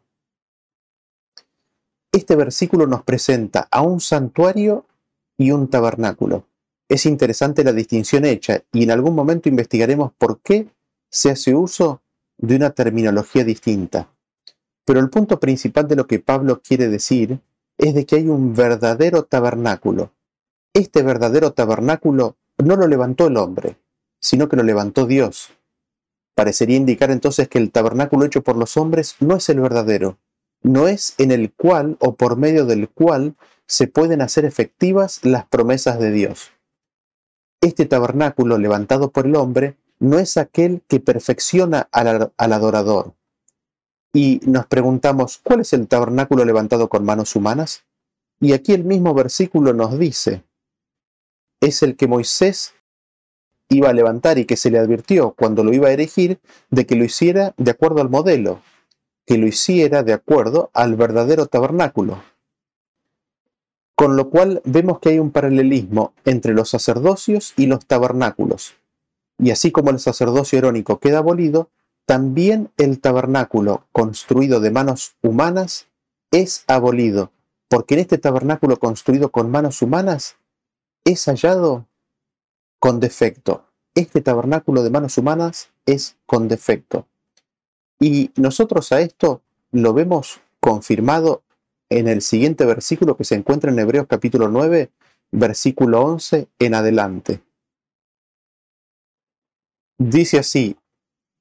Este 2.13 2.37
versículo 2.37 2.87
nos 2.87 3.03
presenta 3.03 3.69
a 3.71 3.83
un 3.83 4.01
santuario 4.01 4.87
y 5.37 5.51
un 5.51 5.69
tabernáculo. 5.69 6.45
Es 6.89 7.05
interesante 7.05 7.65
la 7.65 7.73
distinción 7.73 8.25
hecha 8.25 8.63
y 8.73 8.83
en 8.83 8.91
algún 8.91 9.15
momento 9.15 9.49
investigaremos 9.49 10.13
por 10.17 10.41
qué 10.41 10.69
se 11.11 11.31
hace 11.31 11.55
uso 11.55 12.03
de 12.39 12.57
una 12.57 12.71
terminología 12.71 13.45
distinta. 13.45 14.09
Pero 14.89 15.01
el 15.01 15.11
punto 15.11 15.39
principal 15.39 15.87
de 15.87 15.97
lo 15.97 16.07
que 16.07 16.19
Pablo 16.19 16.63
quiere 16.63 16.89
decir 16.89 17.41
es 17.77 17.93
de 17.93 18.07
que 18.07 18.17
hay 18.17 18.27
un 18.27 18.55
verdadero 18.55 19.25
tabernáculo. 19.25 20.13
Este 20.73 21.03
verdadero 21.03 21.53
tabernáculo 21.53 22.39
no 22.57 22.75
lo 22.75 22.89
levantó 22.89 23.27
el 23.27 23.37
hombre, 23.37 23.77
sino 24.19 24.49
que 24.49 24.57
lo 24.57 24.63
levantó 24.63 25.05
Dios. 25.05 25.51
Parecería 26.35 26.79
indicar 26.79 27.11
entonces 27.11 27.49
que 27.49 27.59
el 27.59 27.71
tabernáculo 27.71 28.25
hecho 28.25 28.43
por 28.43 28.57
los 28.57 28.79
hombres 28.79 29.17
no 29.21 29.37
es 29.37 29.51
el 29.51 29.61
verdadero, 29.61 30.17
no 30.63 30.89
es 30.89 31.15
en 31.19 31.33
el 31.33 31.53
cual 31.53 31.99
o 32.01 32.15
por 32.15 32.39
medio 32.39 32.65
del 32.65 32.89
cual 32.89 33.35
se 33.67 33.89
pueden 33.89 34.23
hacer 34.23 34.47
efectivas 34.47 35.23
las 35.23 35.45
promesas 35.45 35.99
de 35.99 36.13
Dios. 36.13 36.53
Este 37.61 37.85
tabernáculo 37.85 38.57
levantado 38.57 39.11
por 39.11 39.27
el 39.27 39.37
hombre 39.37 39.77
no 39.99 40.19
es 40.19 40.39
aquel 40.39 40.81
que 40.89 40.99
perfecciona 40.99 41.91
al, 41.93 42.33
adorador. 42.39 43.18
Y 44.13 44.41
nos 44.47 44.67
preguntamos, 44.67 45.39
¿cuál 45.43 45.61
es 45.61 45.73
el 45.73 45.87
tabernáculo 45.87 46.45
levantado 46.45 46.89
con 46.89 47.05
manos 47.05 47.37
humanas? 47.37 47.85
Y 48.41 48.53
aquí 48.53 48.73
el 48.73 48.85
mismo 48.85 49.15
versículo 49.15 49.73
nos 49.73 49.99
dice, 49.99 50.45
es 51.61 51.83
el 51.83 51.97
que 51.97 52.07
Moisés 52.07 52.75
iba 53.69 53.91
a 53.91 53.93
levantar 53.93 54.39
y 54.39 54.45
que 54.45 54.57
se 54.57 54.71
le 54.71 54.79
advirtió 54.79 55.33
cuando 55.33 55.63
lo 55.63 55.73
iba 55.73 55.89
a 55.89 55.93
erigir 55.93 56.41
de 56.71 56.87
que 56.87 56.97
lo 56.97 57.05
hiciera 57.05 57.55
de 57.57 57.71
acuerdo 57.71 58.01
al 58.01 58.09
modelo, 58.09 58.61
que 59.27 59.37
lo 59.37 59.47
hiciera 59.47 60.03
de 60.03 60.15
acuerdo 60.15 60.71
al 60.73 60.97
verdadero 60.97 61.47
tabernáculo, 61.47 62.23
con 63.95 64.17
lo 64.17 64.31
cual 64.31 64.63
vemos 64.65 65.01
que 65.01 65.11
hay 65.11 65.19
un 65.19 65.33
paralelismo 65.33 66.15
entre 66.25 66.55
los 66.55 66.71
sacerdocios 66.71 67.53
y 67.57 67.67
los 67.67 67.85
tabernáculos. 67.85 68.75
Y 69.39 69.51
así 69.51 69.71
como 69.71 69.91
el 69.91 69.99
sacerdocio 69.99 70.59
erónico 70.59 70.99
queda 70.99 71.19
abolido, 71.19 71.69
también 72.09 72.73
el 72.79 73.01
tabernáculo 73.01 73.87
construido 73.93 74.61
de 74.61 74.71
manos 74.71 75.17
humanas 75.21 75.89
es 76.31 76.65
abolido, 76.67 77.33
porque 77.69 77.93
en 77.93 78.01
este 78.01 78.17
tabernáculo 78.17 78.79
construido 78.79 79.31
con 79.31 79.51
manos 79.51 79.83
humanas 79.83 80.37
es 81.05 81.27
hallado 81.27 81.87
con 82.81 82.99
defecto. 82.99 83.67
Este 83.95 84.23
tabernáculo 84.23 84.83
de 84.83 84.89
manos 84.89 85.19
humanas 85.19 85.69
es 85.85 86.17
con 86.25 86.49
defecto. 86.49 87.07
Y 88.01 88.31
nosotros 88.37 88.91
a 88.93 89.03
esto 89.03 89.43
lo 89.71 89.93
vemos 89.93 90.41
confirmado 90.61 91.43
en 91.91 92.09
el 92.09 92.23
siguiente 92.23 92.65
versículo 92.65 93.19
que 93.19 93.25
se 93.25 93.35
encuentra 93.35 93.71
en 93.71 93.79
Hebreos 93.81 94.07
capítulo 94.09 94.49
9, 94.49 94.91
versículo 95.31 96.01
11 96.01 96.49
en 96.59 96.75
adelante. 96.75 97.43
Dice 99.99 100.39
así, 100.39 100.78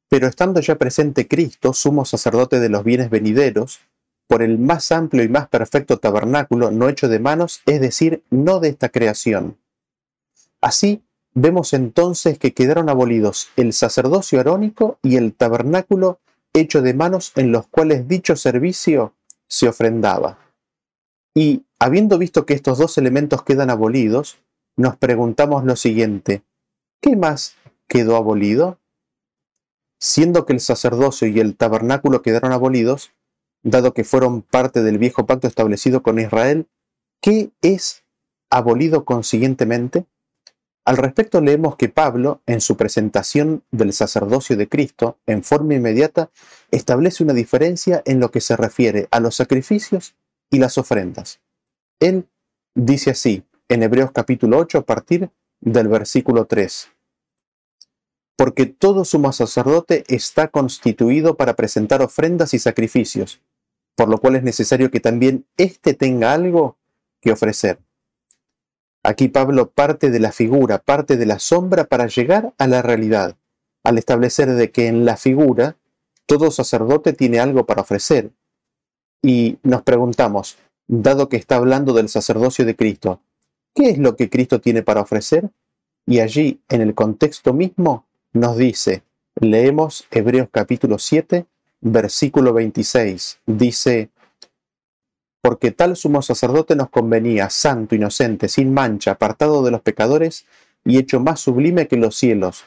pero 0.10 0.28
estando 0.28 0.62
ya 0.62 0.78
presente 0.78 1.28
Cristo, 1.28 1.74
sumo 1.74 2.06
sacerdote 2.06 2.60
de 2.60 2.70
los 2.70 2.84
bienes 2.84 3.10
venideros, 3.10 3.80
por 4.28 4.42
el 4.42 4.60
más 4.60 4.92
amplio 4.92 5.24
y 5.24 5.30
más 5.30 5.48
perfecto 5.48 5.98
tabernáculo 5.98 6.70
no 6.72 6.90
hecho 6.90 7.08
de 7.08 7.20
manos, 7.20 7.62
es 7.66 7.80
decir, 7.80 8.24
no 8.30 8.60
de 8.60 8.70
esta 8.70 8.90
creación. 8.90 9.58
Así, 10.60 11.02
vemos 11.34 11.74
entonces 11.74 12.38
que 12.38 12.54
quedaron 12.54 12.90
abolidos 12.90 13.50
el 13.56 13.74
sacerdocio 13.74 14.40
arónico 14.40 15.00
y 15.02 15.16
el 15.16 15.34
tabernáculo 15.34 16.20
hecho 16.54 16.82
de 16.82 16.94
manos 16.94 17.32
en 17.36 17.52
los 17.52 17.68
cuales 17.68 18.08
dicho 18.08 18.36
servicio 18.36 19.14
se 19.48 19.70
ofrendaba. 19.70 20.40
Y 21.34 21.64
habiendo 21.80 22.18
visto 22.18 22.46
que 22.46 22.54
estos 22.54 22.80
dos 22.80 22.98
elementos 22.98 23.44
quedan 23.44 23.70
abolidos, 23.70 24.40
nos 24.76 24.98
preguntamos 24.98 25.64
lo 25.64 25.76
siguiente, 25.76 26.42
¿qué 27.02 27.16
más 27.16 27.56
quedó 27.88 28.16
abolido? 28.16 28.80
Siendo 30.00 30.46
que 30.46 30.54
el 30.54 30.60
sacerdocio 30.60 31.28
y 31.28 31.40
el 31.40 31.56
tabernáculo 31.56 32.22
quedaron 32.22 32.52
abolidos, 32.52 33.12
dado 33.64 33.94
que 33.94 34.04
fueron 34.04 34.42
parte 34.42 34.84
del 34.84 34.98
viejo 34.98 35.26
pacto 35.26 35.48
establecido 35.48 36.04
con 36.04 36.20
Israel, 36.20 36.68
¿qué 37.22 37.52
es 37.62 38.04
abolido 38.50 39.06
consiguientemente? 39.06 40.06
Al 40.86 40.96
respecto 40.96 41.42
leemos 41.42 41.76
que 41.76 41.90
Pablo, 41.90 42.42
en 42.46 42.62
su 42.62 42.78
presentación 42.78 43.64
del 43.72 43.92
sacerdocio 43.92 44.56
de 44.56 44.70
Cristo, 44.70 45.18
en 45.26 45.44
forma 45.44 45.74
inmediata, 45.74 46.30
establece 46.72 47.24
una 47.24 47.34
diferencia 47.34 48.02
en 48.06 48.22
lo 48.22 48.32
que 48.32 48.40
se 48.40 48.56
refiere 48.56 49.10
a 49.12 49.20
los 49.20 49.36
sacrificios 49.36 50.16
y 50.50 50.60
las 50.60 50.78
ofrendas. 50.78 51.42
Él 52.00 52.30
dice 52.74 53.12
así, 53.12 53.44
en 53.68 53.84
Hebreos 53.84 54.12
capítulo 54.14 54.60
8, 54.60 54.78
a 54.78 54.86
partir 54.86 55.30
del 55.60 55.90
versículo 55.90 56.46
3. 56.46 56.90
Porque 58.38 58.66
todo 58.68 59.04
sumo 59.04 59.34
sacerdote 59.34 60.06
está 60.08 60.48
constituido 60.48 61.36
para 61.36 61.56
presentar 61.56 62.02
ofrendas 62.02 62.54
y 62.54 62.60
sacrificios, 62.60 63.42
por 63.96 64.08
lo 64.08 64.20
cual 64.20 64.38
es 64.38 64.44
necesario 64.44 64.90
que 64.92 65.02
también 65.02 65.46
éste 65.58 65.94
tenga 65.94 66.32
algo 66.32 66.78
que 67.20 67.34
ofrecer. 67.34 67.80
Aquí 69.04 69.28
Pablo 69.28 69.72
parte 69.72 70.10
de 70.10 70.20
la 70.20 70.32
figura, 70.32 70.80
parte 70.80 71.18
de 71.18 71.26
la 71.26 71.40
sombra 71.40 71.86
para 71.86 72.08
llegar 72.08 72.54
a 72.58 72.68
la 72.68 72.82
realidad, 72.82 73.38
al 73.84 73.98
establecer 73.98 74.54
de 74.54 74.72
que 74.72 74.88
en 74.88 75.04
la 75.06 75.18
figura 75.18 75.78
todo 76.26 76.52
sacerdote 76.52 77.14
tiene 77.14 77.40
algo 77.40 77.66
para 77.66 77.82
ofrecer. 77.82 78.32
Y 79.24 79.58
nos 79.64 79.82
preguntamos, 79.82 80.58
dado 80.88 81.30
que 81.30 81.38
está 81.38 81.56
hablando 81.56 81.94
del 81.94 82.10
sacerdocio 82.10 82.66
de 82.66 82.76
Cristo, 82.76 83.22
¿qué 83.74 83.90
es 83.90 83.98
lo 83.98 84.16
que 84.16 84.30
Cristo 84.30 84.62
tiene 84.62 84.84
para 84.84 85.02
ofrecer? 85.02 85.50
Y 86.06 86.20
allí, 86.20 86.62
en 86.70 86.82
el 86.82 86.94
contexto 86.94 87.54
mismo, 87.54 88.06
nos 88.34 88.58
dice, 88.58 89.04
leemos 89.36 90.06
Hebreos 90.12 90.50
capítulo 90.52 91.00
7, 91.00 91.46
versículo 91.82 92.54
26, 92.54 93.40
dice, 93.46 94.10
porque 95.42 95.72
tal 95.72 95.96
sumo 95.96 96.22
sacerdote 96.22 96.76
nos 96.76 96.90
convenía, 96.90 97.50
santo, 97.50 97.96
inocente, 97.96 98.50
sin 98.50 98.74
mancha, 98.74 99.12
apartado 99.12 99.64
de 99.64 99.72
los 99.72 99.82
pecadores 99.82 100.46
y 100.84 100.98
hecho 100.98 101.20
más 101.20 101.40
sublime 101.40 101.88
que 101.88 101.98
los 101.98 102.16
cielos, 102.16 102.66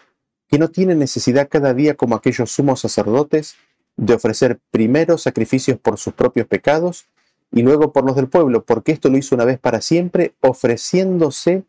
que 0.48 0.58
no 0.58 0.68
tiene 0.68 0.94
necesidad 0.94 1.48
cada 1.50 1.74
día 1.74 1.94
como 1.94 2.14
aquellos 2.14 2.50
sumos 2.50 2.80
sacerdotes 2.80 3.56
de 3.96 4.14
ofrecer 4.14 4.60
primero 4.70 5.18
sacrificios 5.18 5.78
por 5.78 5.98
sus 5.98 6.14
propios 6.14 6.46
pecados 6.46 7.06
y 7.52 7.62
luego 7.62 7.92
por 7.92 8.06
los 8.06 8.16
del 8.16 8.28
pueblo, 8.28 8.64
porque 8.64 8.92
esto 8.92 9.10
lo 9.10 9.18
hizo 9.18 9.34
una 9.34 9.44
vez 9.44 9.58
para 9.58 9.82
siempre, 9.82 10.34
ofreciéndose 10.40 11.64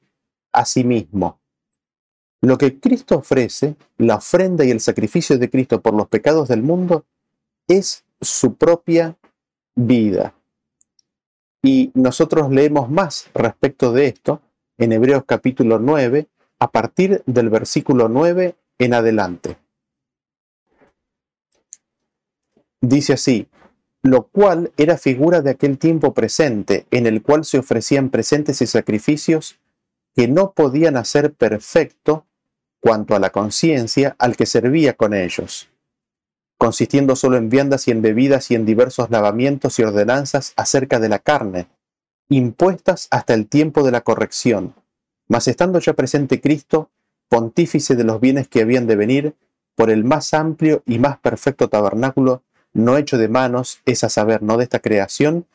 a 0.54 0.66
sí 0.66 0.84
mismo. 0.84 1.41
Lo 2.42 2.58
que 2.58 2.80
Cristo 2.80 3.18
ofrece, 3.18 3.76
la 3.98 4.16
ofrenda 4.16 4.66
y 4.66 4.72
el 4.72 4.80
sacrificio 4.80 5.38
de 5.38 5.50
Cristo 5.50 5.82
por 5.82 5.94
los 5.94 6.08
pecados 6.08 6.48
del 6.48 6.64
mundo, 6.64 7.06
es 7.68 8.04
su 8.20 8.56
propia 8.56 9.16
vida. 9.76 10.34
Y 11.62 11.92
nosotros 11.94 12.50
leemos 12.52 12.90
más 12.90 13.30
respecto 13.36 13.94
de 13.94 14.08
esto 14.08 14.42
en 14.80 14.92
Hebreos 14.92 15.24
capítulo 15.28 15.78
9, 15.78 16.28
a 16.58 16.72
partir 16.72 17.22
del 17.28 17.50
versículo 17.50 18.10
9 18.10 18.56
en 18.80 18.94
adelante. 18.96 19.58
Dice 22.82 23.14
así, 23.14 23.48
lo 24.02 24.24
cual 24.24 24.72
era 24.78 24.98
figura 24.98 25.42
de 25.42 25.52
aquel 25.52 25.78
tiempo 25.78 26.16
presente, 26.16 26.88
en 26.90 27.06
el 27.06 27.22
cual 27.22 27.46
se 27.46 27.60
ofrecían 27.60 28.10
presentes 28.10 28.64
y 28.64 28.68
sacrificios 28.68 29.60
que 30.16 30.28
no 30.28 30.54
podían 30.54 30.98
hacer 30.98 31.34
perfecto 31.34 32.26
cuanto 32.82 33.16
a 33.16 33.20
la 33.20 33.30
conciencia 33.30 34.16
al 34.20 34.36
que 34.36 34.46
servía 34.46 34.94
con 34.94 35.14
ellos, 35.14 35.70
consistiendo 36.58 37.16
solo 37.16 37.38
en 37.38 37.50
viandas 37.50 37.88
y 37.88 37.92
en 37.92 38.02
bebidas 38.02 38.52
y 38.52 38.56
en 38.56 38.66
diversos 38.66 39.10
lavamientos 39.10 39.80
y 39.80 39.84
ordenanzas 39.84 40.54
acerca 40.58 41.00
de 41.00 41.10
la 41.10 41.20
carne, 41.20 41.68
impuestas 42.30 43.08
hasta 43.12 43.34
el 43.34 43.48
tiempo 43.48 43.84
de 43.84 43.92
la 43.92 44.02
corrección. 44.02 44.74
Mas 45.28 45.48
estando 45.48 45.80
ya 45.80 45.94
presente 45.94 46.42
Cristo, 46.42 46.90
pontífice 47.30 47.96
de 47.96 48.04
los 48.04 48.20
bienes 48.20 48.48
que 48.48 48.62
habían 48.62 48.88
de 48.88 48.96
venir, 48.96 49.36
por 49.76 49.90
el 49.90 50.04
más 50.04 50.34
amplio 50.34 50.84
y 50.86 51.00
más 51.00 51.18
perfecto 51.20 51.70
tabernáculo, 51.70 52.44
no 52.74 52.98
hecho 52.98 53.18
de 53.18 53.28
manos, 53.28 53.82
es 53.86 54.04
a 54.04 54.10
saber, 54.10 54.44
no 54.44 54.58
de 54.58 54.64
esta 54.64 54.80
creación, 54.80 55.46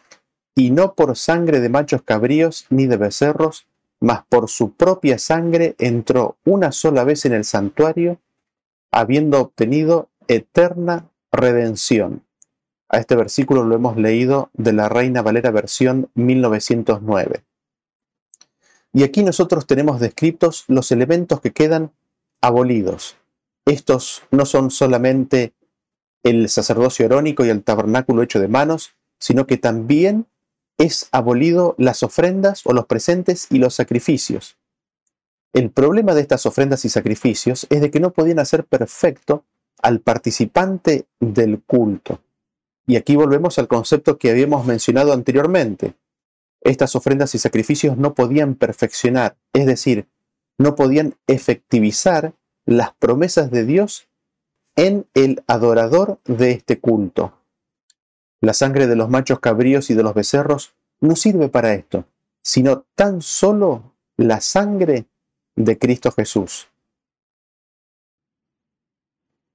y 0.55 0.71
no 0.71 0.95
por 0.95 1.17
sangre 1.17 1.61
de 1.61 1.69
machos 1.69 2.03
cabríos 2.03 2.67
ni 2.71 2.87
de 2.87 2.97
becerros, 2.97 3.67
mas 4.01 4.25
por 4.29 4.49
su 4.49 4.73
propia 4.73 5.19
sangre 5.19 5.75
entró 5.79 6.37
una 6.45 6.73
sola 6.73 7.05
vez 7.05 7.25
en 7.25 7.33
el 7.33 7.45
santuario, 7.45 8.21
habiendo 8.93 9.41
obtenido 9.41 10.09
eterna 10.29 11.11
redención. 11.33 12.23
A 12.89 12.99
este 12.99 13.17
versículo 13.17 13.65
lo 13.65 13.75
hemos 13.75 13.97
leído 13.97 14.51
de 14.53 14.73
la 14.73 14.89
Reina 14.89 15.23
Valera 15.23 15.51
versión 15.51 16.11
1909. 16.15 17.45
Y 18.93 19.03
aquí 19.03 19.23
nosotros 19.23 19.67
tenemos 19.67 20.01
descritos 20.01 20.65
los 20.69 20.93
elementos 20.93 21.41
que 21.41 21.53
quedan 21.53 21.93
abolidos. 22.41 23.17
Estos 23.67 24.23
no 24.31 24.47
son 24.47 24.71
solamente 24.71 25.53
el 26.23 26.49
sacerdocio 26.49 27.07
orónico 27.07 27.45
y 27.45 27.51
el 27.51 27.63
tabernáculo 27.63 28.23
hecho 28.23 28.41
de 28.41 28.49
manos, 28.49 28.95
sino 29.19 29.47
que 29.47 29.57
también 29.57 30.27
es 30.79 31.09
abolido 31.13 31.75
las 31.79 32.03
ofrendas 32.03 32.63
o 32.65 32.73
los 32.73 32.87
presentes 32.87 33.47
y 33.51 33.59
los 33.59 33.75
sacrificios. 33.75 34.57
El 35.53 35.71
problema 35.71 36.15
de 36.15 36.21
estas 36.21 36.45
ofrendas 36.45 36.85
y 36.85 36.91
sacrificios 36.91 37.67
es 37.71 37.81
de 37.81 37.91
que 37.91 38.01
no 38.01 38.13
podían 38.13 38.39
hacer 38.39 38.65
perfecto 38.65 39.45
al 39.81 40.01
participante 40.01 41.07
del 41.19 41.63
culto. 41.63 42.21
Y 42.87 42.97
aquí 42.97 43.17
volvemos 43.17 43.59
al 43.59 43.69
concepto 43.69 44.19
que 44.19 44.31
habíamos 44.31 44.67
mencionado 44.67 45.13
anteriormente. 45.13 45.95
Estas 46.61 46.95
ofrendas 46.95 47.35
y 47.35 47.39
sacrificios 47.39 47.97
no 47.97 48.15
podían 48.15 48.55
perfeccionar, 48.55 49.37
es 49.53 49.67
decir, 49.67 50.09
no 50.59 50.75
podían 50.75 51.15
efectivizar 51.27 52.35
las 52.65 52.93
promesas 52.95 53.51
de 53.51 53.65
Dios 53.65 54.09
en 54.75 55.07
el 55.15 55.43
adorador 55.47 56.19
de 56.25 56.51
este 56.51 56.81
culto. 56.81 57.36
La 58.41 58.53
sangre 58.53 58.87
de 58.87 58.97
los 58.97 59.09
machos 59.09 59.41
cabríos 59.41 59.91
y 59.91 59.95
de 59.95 60.03
los 60.03 60.15
becerros 60.15 60.75
no 61.01 61.17
sirve 61.17 61.49
para 61.49 61.75
esto, 61.75 62.05
sino 62.43 62.85
tan 62.95 63.23
solo 63.23 63.95
la 64.17 64.41
sangre 64.41 65.07
de 65.55 65.79
Cristo 65.79 66.13
Jesús. 66.13 66.69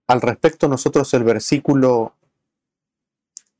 Al 0.07 0.21
respecto, 0.21 0.67
nosotros 0.67 1.13
el 1.13 1.23
versículo 1.23 2.15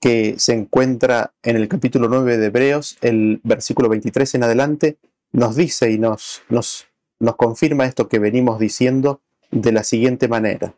que 0.02 0.40
se 0.40 0.54
encuentra 0.54 1.34
en 1.44 1.56
el 1.56 1.68
capítulo 1.68 2.10
9 2.10 2.38
de 2.38 2.48
Hebreos, 2.48 2.98
el 3.02 3.40
versículo 3.44 3.88
23 3.88 4.36
en 4.36 4.44
adelante, 4.44 4.98
nos 5.32 5.56
dice 5.56 5.92
y 5.92 6.00
nos, 6.00 6.42
nos, 6.50 6.88
nos 7.20 7.36
confirma 7.36 7.86
esto 7.86 8.10
que 8.10 8.20
venimos 8.20 8.60
diciendo 8.60 9.22
de 9.52 9.72
la 9.72 9.84
siguiente 9.84 10.28
manera. 10.28 10.74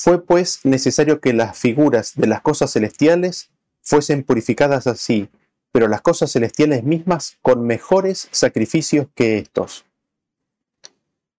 Fue 0.00 0.24
pues 0.24 0.60
necesario 0.62 1.20
que 1.20 1.32
las 1.32 1.58
figuras 1.58 2.12
de 2.14 2.28
las 2.28 2.40
cosas 2.40 2.72
celestiales 2.72 3.50
fuesen 3.82 4.22
purificadas 4.22 4.86
así, 4.86 5.28
pero 5.72 5.88
las 5.88 6.02
cosas 6.02 6.30
celestiales 6.30 6.84
mismas 6.84 7.36
con 7.42 7.66
mejores 7.66 8.28
sacrificios 8.30 9.08
que 9.16 9.38
estos. 9.38 9.86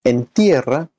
En 0.04 0.26
tierra, 0.26 0.90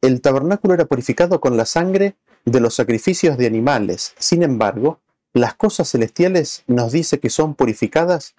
el 0.00 0.22
tabernáculo 0.22 0.72
era 0.72 0.86
purificado 0.86 1.42
con 1.42 1.58
la 1.58 1.66
sangre 1.66 2.16
de 2.46 2.60
los 2.60 2.76
sacrificios 2.76 3.36
de 3.36 3.46
animales. 3.46 4.14
Sin 4.18 4.42
embargo, 4.42 4.98
las 5.34 5.52
cosas 5.52 5.90
celestiales 5.90 6.64
nos 6.68 6.90
dice 6.90 7.20
que 7.20 7.28
son 7.28 7.54
purificadas 7.54 8.34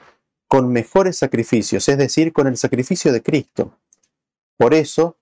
con 0.47 0.73
mejores 0.73 1.17
sacrificios, 1.17 1.87
es 1.87 1.99
decir, 1.99 2.33
con 2.33 2.47
el 2.47 2.57
sacrificio 2.57 3.13
de 3.13 3.21
Cristo. 3.21 3.77
Por 4.57 4.73
eso, 4.73 5.17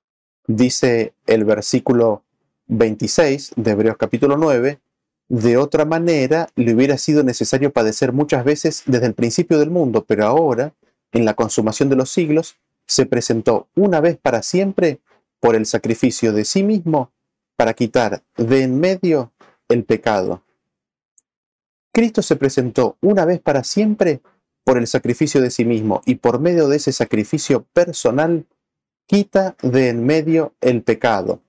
dice 0.48 1.14
el 1.28 1.44
versículo 1.44 2.24
26 2.70 3.54
de 3.56 3.72
Hebreos 3.72 3.98
capítulo 3.98 4.38
9, 4.38 4.80
de 5.28 5.58
otra 5.58 5.86
manera 5.86 6.50
le 6.56 6.74
hubiera 6.74 6.98
sido 7.00 7.24
necesario 7.24 7.74
padecer 7.74 8.14
muchas 8.14 8.46
veces 8.46 8.84
desde 8.86 9.08
el 9.08 9.16
principio 9.16 9.58
del 9.58 9.72
mundo, 9.72 10.06
pero 10.06 10.26
ahora, 10.26 10.74
en 11.12 11.26
la 11.26 11.34
consumación 11.34 11.90
de 11.90 11.96
los 11.96 12.12
siglos, 12.12 12.58
se 12.86 13.08
presentó 13.08 13.68
una 13.76 14.02
vez 14.02 14.18
para 14.18 14.44
siempre 14.44 15.00
por 15.40 15.56
el 15.56 15.66
sacrificio 15.66 16.32
de 16.32 16.46
sí 16.46 16.64
mismo 16.64 17.12
para 17.56 17.74
quitar 17.74 18.22
de 18.38 18.64
en 18.64 18.80
medio 18.80 19.32
el 19.68 19.84
pecado. 19.84 20.44
Cristo 21.92 22.22
se 22.22 22.36
presentó 22.36 22.98
una 23.02 23.26
vez 23.26 23.40
para 23.40 23.64
siempre 23.64 24.22
por 24.64 24.78
el 24.78 24.86
sacrificio 24.86 25.42
de 25.42 25.50
sí 25.50 25.66
mismo 25.66 26.02
y 26.06 26.16
por 26.16 26.40
medio 26.40 26.68
de 26.68 26.78
ese 26.78 26.92
sacrificio 26.92 27.64
personal 27.74 28.46
quita 29.08 29.56
de 29.64 29.90
en 29.90 30.06
medio 30.06 30.54
el 30.62 30.84
pecado. 30.84 31.42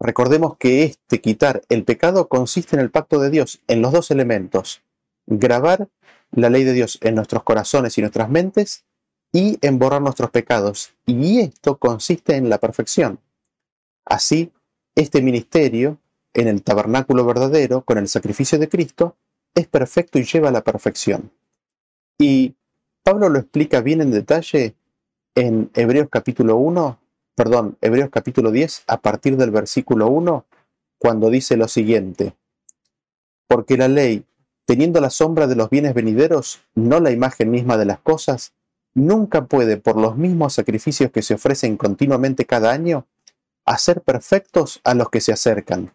Recordemos 0.00 0.56
que 0.58 0.84
este 0.84 1.20
quitar 1.20 1.62
el 1.68 1.84
pecado 1.84 2.28
consiste 2.28 2.76
en 2.76 2.80
el 2.80 2.90
pacto 2.90 3.18
de 3.18 3.30
Dios, 3.30 3.60
en 3.66 3.82
los 3.82 3.92
dos 3.92 4.10
elementos, 4.10 4.82
grabar 5.26 5.88
la 6.30 6.50
ley 6.50 6.64
de 6.64 6.72
Dios 6.72 6.98
en 7.02 7.14
nuestros 7.16 7.42
corazones 7.42 7.98
y 7.98 8.02
nuestras 8.02 8.28
mentes 8.28 8.84
y 9.32 9.58
en 9.60 9.78
borrar 9.78 10.02
nuestros 10.02 10.30
pecados. 10.30 10.94
Y 11.06 11.40
esto 11.40 11.78
consiste 11.78 12.36
en 12.36 12.48
la 12.48 12.58
perfección. 12.58 13.18
Así, 14.04 14.52
este 14.94 15.20
ministerio, 15.20 15.98
en 16.32 16.48
el 16.48 16.62
tabernáculo 16.62 17.24
verdadero, 17.24 17.82
con 17.82 17.98
el 17.98 18.08
sacrificio 18.08 18.58
de 18.58 18.68
Cristo, 18.68 19.16
es 19.54 19.66
perfecto 19.66 20.18
y 20.18 20.24
lleva 20.24 20.48
a 20.48 20.52
la 20.52 20.62
perfección. 20.62 21.32
Y 22.18 22.54
Pablo 23.02 23.28
lo 23.28 23.38
explica 23.38 23.80
bien 23.80 24.00
en 24.00 24.10
detalle 24.10 24.74
en 25.34 25.70
Hebreos 25.74 26.08
capítulo 26.10 26.56
1, 26.56 26.98
perdón, 27.38 27.78
Hebreos 27.80 28.10
capítulo 28.10 28.50
10, 28.50 28.82
a 28.88 29.00
partir 29.00 29.36
del 29.36 29.52
versículo 29.52 30.08
1, 30.08 30.44
cuando 30.98 31.30
dice 31.30 31.56
lo 31.56 31.68
siguiente, 31.68 32.34
porque 33.46 33.76
la 33.76 33.86
ley, 33.86 34.24
teniendo 34.66 35.00
la 35.00 35.08
sombra 35.08 35.46
de 35.46 35.54
los 35.54 35.70
bienes 35.70 35.94
venideros, 35.94 36.58
no 36.74 36.98
la 36.98 37.12
imagen 37.12 37.52
misma 37.52 37.76
de 37.76 37.84
las 37.84 38.00
cosas, 38.00 38.54
nunca 38.92 39.46
puede, 39.46 39.76
por 39.76 39.96
los 39.96 40.16
mismos 40.16 40.54
sacrificios 40.54 41.12
que 41.12 41.22
se 41.22 41.34
ofrecen 41.34 41.76
continuamente 41.76 42.44
cada 42.44 42.72
año, 42.72 43.06
hacer 43.64 44.02
perfectos 44.02 44.80
a 44.82 44.94
los 44.94 45.08
que 45.08 45.20
se 45.20 45.32
acercan. 45.32 45.94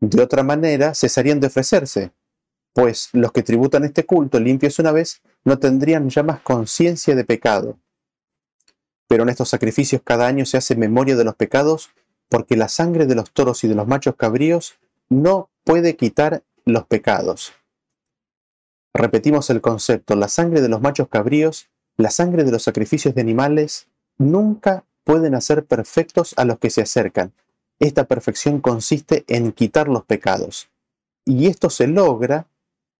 De 0.00 0.20
otra 0.20 0.42
manera, 0.42 0.96
cesarían 0.96 1.38
de 1.38 1.46
ofrecerse, 1.46 2.10
pues 2.72 3.10
los 3.12 3.30
que 3.30 3.44
tributan 3.44 3.84
este 3.84 4.06
culto 4.06 4.40
limpios 4.40 4.80
una 4.80 4.90
vez 4.90 5.22
no 5.44 5.60
tendrían 5.60 6.10
ya 6.10 6.24
más 6.24 6.40
conciencia 6.40 7.14
de 7.14 7.24
pecado 7.24 7.78
pero 9.10 9.24
en 9.24 9.28
estos 9.28 9.48
sacrificios 9.48 10.02
cada 10.04 10.28
año 10.28 10.46
se 10.46 10.56
hace 10.56 10.76
memoria 10.76 11.16
de 11.16 11.24
los 11.24 11.34
pecados, 11.34 11.90
porque 12.28 12.56
la 12.56 12.68
sangre 12.68 13.06
de 13.06 13.16
los 13.16 13.32
toros 13.32 13.64
y 13.64 13.66
de 13.66 13.74
los 13.74 13.88
machos 13.88 14.14
cabríos 14.14 14.78
no 15.08 15.50
puede 15.64 15.96
quitar 15.96 16.44
los 16.64 16.86
pecados. 16.86 17.52
Repetimos 18.94 19.50
el 19.50 19.60
concepto, 19.60 20.14
la 20.14 20.28
sangre 20.28 20.60
de 20.60 20.68
los 20.68 20.80
machos 20.80 21.08
cabríos, 21.08 21.70
la 21.96 22.10
sangre 22.10 22.44
de 22.44 22.52
los 22.52 22.62
sacrificios 22.62 23.16
de 23.16 23.20
animales, 23.20 23.88
nunca 24.16 24.84
pueden 25.02 25.34
hacer 25.34 25.64
perfectos 25.64 26.32
a 26.36 26.44
los 26.44 26.60
que 26.60 26.70
se 26.70 26.82
acercan. 26.82 27.32
Esta 27.80 28.04
perfección 28.04 28.60
consiste 28.60 29.24
en 29.26 29.50
quitar 29.50 29.88
los 29.88 30.04
pecados. 30.04 30.70
Y 31.24 31.48
esto 31.48 31.68
se 31.68 31.88
logra 31.88 32.46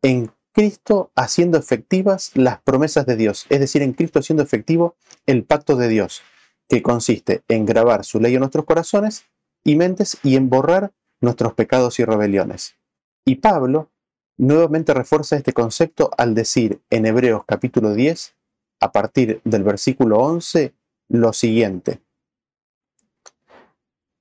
en 0.03 0.33
Cristo 0.53 1.13
haciendo 1.15 1.59
efectivas 1.59 2.33
las 2.35 2.61
promesas 2.61 3.07
de 3.07 3.17
Dios, 3.17 3.47
es 3.49 3.61
decir, 3.61 3.83
en 3.83 3.93
Cristo 3.93 4.19
haciendo 4.19 4.43
efectivo 4.43 4.97
el 5.27 5.45
pacto 5.45 5.77
de 5.77 5.89
Dios, 5.89 6.23
que 6.69 6.83
consiste 6.83 7.43
en 7.49 7.67
grabar 7.67 8.05
su 8.05 8.21
ley 8.21 8.35
en 8.35 8.41
nuestros 8.41 8.65
corazones 8.65 9.25
y 9.65 9.77
mentes 9.77 10.19
y 10.23 10.37
en 10.37 10.51
borrar 10.51 10.93
nuestros 11.21 11.55
pecados 11.55 12.01
y 12.01 12.05
rebeliones. 12.05 12.77
Y 13.25 13.37
Pablo 13.37 13.91
nuevamente 14.37 14.95
refuerza 14.95 15.37
este 15.37 15.53
concepto 15.53 16.11
al 16.17 16.35
decir 16.35 16.81
en 16.91 17.07
Hebreos 17.07 17.45
capítulo 17.47 17.93
10, 17.93 18.35
a 18.81 18.93
partir 18.93 19.41
del 19.45 19.63
versículo 19.63 20.19
11, 20.19 20.75
lo 21.09 21.33
siguiente. 21.33 22.01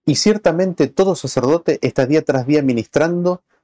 Y 0.05 0.15
ciertamente 0.15 0.87
todo 0.87 1.15
sacerdote 1.15 1.79
está 1.81 2.05
día 2.05 2.25
tras 2.25 2.45
día 2.45 2.61
ministrando 2.61 3.43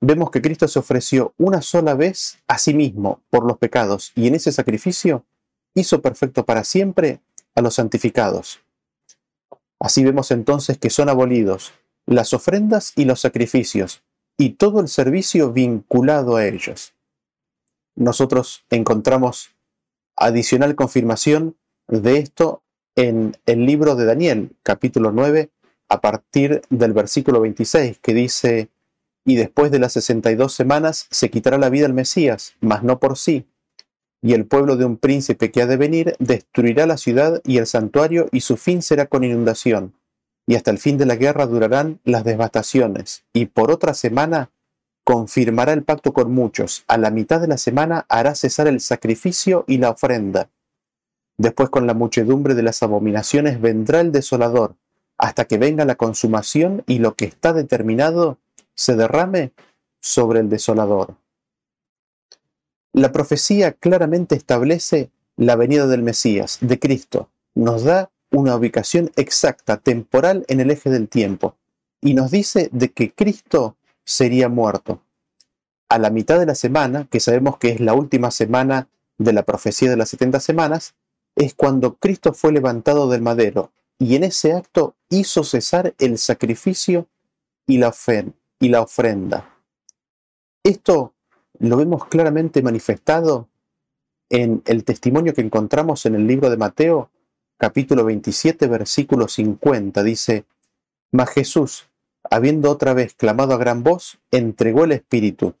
vemos 0.00 0.30
que 0.30 0.42
Cristo 0.42 0.68
se 0.68 0.78
ofreció 0.78 1.34
una 1.38 1.62
sola 1.62 1.94
vez 1.94 2.38
a 2.46 2.58
sí 2.58 2.74
mismo 2.74 3.20
por 3.30 3.44
los 3.46 3.58
pecados 3.58 4.12
y 4.14 4.26
en 4.26 4.34
ese 4.34 4.52
sacrificio 4.52 5.24
hizo 5.74 6.02
perfecto 6.02 6.44
para 6.44 6.64
siempre 6.64 7.20
a 7.54 7.62
los 7.62 7.74
santificados. 7.74 8.60
Así 9.80 10.04
vemos 10.04 10.30
entonces 10.30 10.78
que 10.78 10.90
son 10.90 11.08
abolidos 11.08 11.72
las 12.06 12.32
ofrendas 12.32 12.92
y 12.96 13.04
los 13.04 13.20
sacrificios 13.20 14.02
y 14.36 14.50
todo 14.50 14.80
el 14.80 14.88
servicio 14.88 15.52
vinculado 15.52 16.36
a 16.36 16.46
ellos. 16.46 16.94
Nosotros 17.94 18.64
encontramos 18.70 19.50
adicional 20.16 20.74
confirmación 20.74 21.56
de 21.88 22.18
esto 22.18 22.62
en 22.96 23.36
el 23.46 23.66
libro 23.66 23.94
de 23.94 24.04
Daniel, 24.04 24.56
capítulo 24.62 25.12
9, 25.12 25.50
a 25.88 26.00
partir 26.00 26.62
del 26.70 26.92
versículo 26.92 27.40
26, 27.40 27.98
que 28.00 28.14
dice, 28.14 28.68
y 29.28 29.36
después 29.36 29.70
de 29.70 29.78
las 29.78 29.92
62 29.92 30.54
semanas 30.54 31.06
se 31.10 31.28
quitará 31.28 31.58
la 31.58 31.68
vida 31.68 31.84
el 31.84 31.92
Mesías, 31.92 32.54
mas 32.62 32.82
no 32.82 32.98
por 32.98 33.18
sí. 33.18 33.44
Y 34.22 34.32
el 34.32 34.46
pueblo 34.46 34.78
de 34.78 34.86
un 34.86 34.96
príncipe 34.96 35.50
que 35.50 35.60
ha 35.60 35.66
de 35.66 35.76
venir 35.76 36.16
destruirá 36.18 36.86
la 36.86 36.96
ciudad 36.96 37.42
y 37.44 37.58
el 37.58 37.66
santuario, 37.66 38.30
y 38.32 38.40
su 38.40 38.56
fin 38.56 38.80
será 38.80 39.04
con 39.04 39.24
inundación. 39.24 39.92
Y 40.46 40.54
hasta 40.54 40.70
el 40.70 40.78
fin 40.78 40.96
de 40.96 41.04
la 41.04 41.16
guerra 41.16 41.44
durarán 41.44 42.00
las 42.04 42.24
devastaciones, 42.24 43.24
y 43.34 43.44
por 43.44 43.70
otra 43.70 43.92
semana 43.92 44.50
confirmará 45.04 45.74
el 45.74 45.82
pacto 45.82 46.14
con 46.14 46.32
muchos, 46.32 46.84
a 46.88 46.96
la 46.96 47.10
mitad 47.10 47.38
de 47.38 47.48
la 47.48 47.58
semana 47.58 48.06
hará 48.08 48.34
cesar 48.34 48.66
el 48.66 48.80
sacrificio 48.80 49.66
y 49.68 49.76
la 49.76 49.90
ofrenda. 49.90 50.48
Después 51.36 51.68
con 51.68 51.86
la 51.86 51.92
muchedumbre 51.92 52.54
de 52.54 52.62
las 52.62 52.82
abominaciones 52.82 53.60
vendrá 53.60 54.00
el 54.00 54.10
desolador, 54.10 54.76
hasta 55.18 55.44
que 55.44 55.58
venga 55.58 55.84
la 55.84 55.96
consumación 55.96 56.82
y 56.86 57.00
lo 57.00 57.14
que 57.14 57.26
está 57.26 57.52
determinado 57.52 58.38
se 58.78 58.94
derrame 58.94 59.52
sobre 60.00 60.38
el 60.38 60.48
desolador. 60.48 61.16
La 62.92 63.10
profecía 63.10 63.72
claramente 63.72 64.36
establece 64.36 65.10
la 65.36 65.56
venida 65.56 65.88
del 65.88 66.04
Mesías, 66.04 66.58
de 66.60 66.78
Cristo, 66.78 67.28
nos 67.56 67.82
da 67.82 68.12
una 68.30 68.54
ubicación 68.54 69.10
exacta, 69.16 69.78
temporal 69.78 70.44
en 70.46 70.60
el 70.60 70.70
eje 70.70 70.90
del 70.90 71.08
tiempo, 71.08 71.56
y 72.00 72.14
nos 72.14 72.30
dice 72.30 72.68
de 72.70 72.92
que 72.92 73.12
Cristo 73.12 73.76
sería 74.04 74.48
muerto. 74.48 75.02
A 75.88 75.98
la 75.98 76.10
mitad 76.10 76.38
de 76.38 76.46
la 76.46 76.54
semana, 76.54 77.08
que 77.10 77.18
sabemos 77.18 77.58
que 77.58 77.70
es 77.70 77.80
la 77.80 77.94
última 77.94 78.30
semana 78.30 78.88
de 79.16 79.32
la 79.32 79.42
profecía 79.42 79.90
de 79.90 79.96
las 79.96 80.10
70 80.10 80.38
semanas, 80.38 80.94
es 81.34 81.52
cuando 81.52 81.96
Cristo 81.96 82.32
fue 82.32 82.52
levantado 82.52 83.08
del 83.08 83.22
madero 83.22 83.72
y 83.98 84.14
en 84.14 84.22
ese 84.22 84.52
acto 84.52 84.94
hizo 85.10 85.42
cesar 85.42 85.94
el 85.98 86.18
sacrificio 86.18 87.08
y 87.66 87.78
la, 87.78 87.92
y 88.60 88.68
la 88.68 88.82
ofrenda. 88.82 89.54
Esto 90.62 91.14
lo 91.58 91.76
vemos 91.76 92.06
claramente 92.06 92.62
manifestado 92.62 93.48
en 94.30 94.62
el 94.66 94.84
testimonio 94.84 95.34
que 95.34 95.40
encontramos 95.40 96.06
en 96.06 96.14
el 96.14 96.26
libro 96.26 96.50
de 96.50 96.56
Mateo, 96.56 97.10
capítulo 97.56 98.04
27, 98.04 98.66
versículo 98.66 99.28
50. 99.28 100.02
Dice, 100.02 100.44
Mas 101.10 101.30
Jesús, 101.30 101.88
habiendo 102.30 102.70
otra 102.70 102.92
vez 102.94 103.14
clamado 103.14 103.54
a 103.54 103.58
gran 103.58 103.82
voz, 103.82 104.18
entregó 104.30 104.84
el 104.84 104.92
Espíritu. 104.92 105.54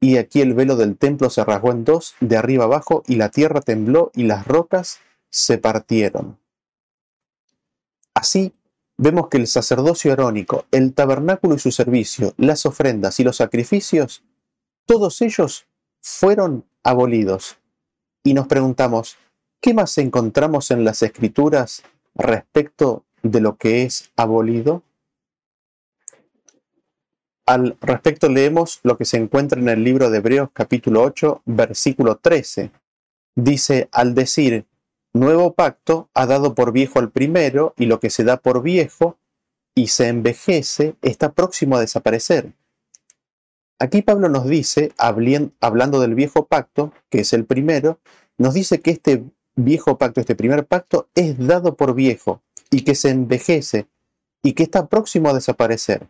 Y 0.00 0.16
aquí 0.16 0.40
el 0.40 0.54
velo 0.54 0.76
del 0.76 0.96
templo 0.96 1.30
se 1.30 1.44
rasgó 1.44 1.70
en 1.70 1.84
dos, 1.84 2.14
de 2.20 2.36
arriba 2.36 2.64
abajo, 2.64 3.02
y 3.06 3.16
la 3.16 3.30
tierra 3.30 3.60
tembló 3.60 4.10
y 4.14 4.24
las 4.24 4.46
rocas 4.46 5.00
se 5.30 5.58
partieron. 5.58 6.38
Así, 8.14 8.52
vemos 9.02 9.28
que 9.28 9.36
el 9.36 9.48
sacerdocio 9.48 10.12
arónico, 10.12 10.64
el 10.70 10.94
tabernáculo 10.94 11.56
y 11.56 11.58
su 11.58 11.72
servicio, 11.72 12.34
las 12.36 12.66
ofrendas 12.66 13.18
y 13.18 13.24
los 13.24 13.36
sacrificios, 13.36 14.22
todos 14.86 15.20
ellos 15.22 15.66
fueron 16.00 16.64
abolidos. 16.84 17.56
Y 18.22 18.32
nos 18.32 18.46
preguntamos, 18.46 19.16
¿qué 19.60 19.74
más 19.74 19.98
encontramos 19.98 20.70
en 20.70 20.84
las 20.84 21.02
escrituras 21.02 21.82
respecto 22.14 23.04
de 23.24 23.40
lo 23.40 23.56
que 23.56 23.82
es 23.82 24.12
abolido? 24.16 24.84
Al 27.44 27.76
respecto 27.80 28.28
leemos 28.28 28.78
lo 28.84 28.96
que 28.96 29.04
se 29.04 29.16
encuentra 29.16 29.58
en 29.58 29.68
el 29.68 29.82
libro 29.82 30.10
de 30.10 30.18
Hebreos 30.18 30.50
capítulo 30.52 31.02
8, 31.02 31.42
versículo 31.44 32.18
13. 32.18 32.70
Dice, 33.34 33.88
al 33.90 34.14
decir, 34.14 34.64
nuevo 35.12 35.54
pacto 35.54 36.08
ha 36.14 36.26
dado 36.26 36.54
por 36.54 36.72
viejo 36.72 36.98
al 36.98 37.10
primero 37.10 37.74
y 37.76 37.86
lo 37.86 38.00
que 38.00 38.10
se 38.10 38.24
da 38.24 38.38
por 38.38 38.62
viejo 38.62 39.18
y 39.74 39.88
se 39.88 40.08
envejece 40.08 40.96
está 41.02 41.32
próximo 41.32 41.76
a 41.76 41.80
desaparecer. 41.80 42.52
Aquí 43.78 44.02
Pablo 44.02 44.28
nos 44.28 44.46
dice, 44.46 44.92
hablando 44.96 46.00
del 46.00 46.14
viejo 46.14 46.46
pacto, 46.46 46.92
que 47.10 47.20
es 47.20 47.32
el 47.32 47.44
primero, 47.44 47.98
nos 48.38 48.54
dice 48.54 48.80
que 48.80 48.92
este 48.92 49.24
viejo 49.56 49.98
pacto, 49.98 50.20
este 50.20 50.36
primer 50.36 50.66
pacto, 50.66 51.08
es 51.14 51.36
dado 51.38 51.74
por 51.74 51.94
viejo 51.94 52.42
y 52.70 52.82
que 52.82 52.94
se 52.94 53.10
envejece 53.10 53.88
y 54.42 54.52
que 54.52 54.62
está 54.62 54.86
próximo 54.86 55.30
a 55.30 55.34
desaparecer. 55.34 56.08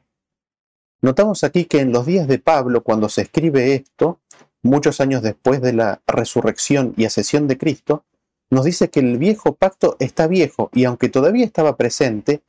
Notamos 1.01 1.45
aquí 1.45 1.65
que 1.65 1.81
en 1.81 1.93
los 1.93 2.07
días 2.07 2.29
de 2.29 2.39
Pablo, 2.39 2.83
cuando 2.83 3.09
se 3.09 3.23
escribe 3.23 3.75
esto, 3.75 4.21
muchos 4.63 5.01
años 5.01 5.23
después 5.23 5.61
de 5.61 5.73
la 5.73 6.03
resurrección 6.07 6.95
y 6.97 7.07
asesión 7.07 7.49
de 7.49 7.59
Cristo, 7.59 8.05
nos 8.53 8.67
dice 8.67 8.91
que 8.91 9.01
el 9.01 9.17
viejo 9.17 9.55
pacto 9.55 9.97
está 9.99 10.27
viejo 10.27 10.69
y 10.75 10.85
aunque 10.85 11.09
todavía 11.09 11.47
estaba 11.47 11.79
presente, 11.79 12.43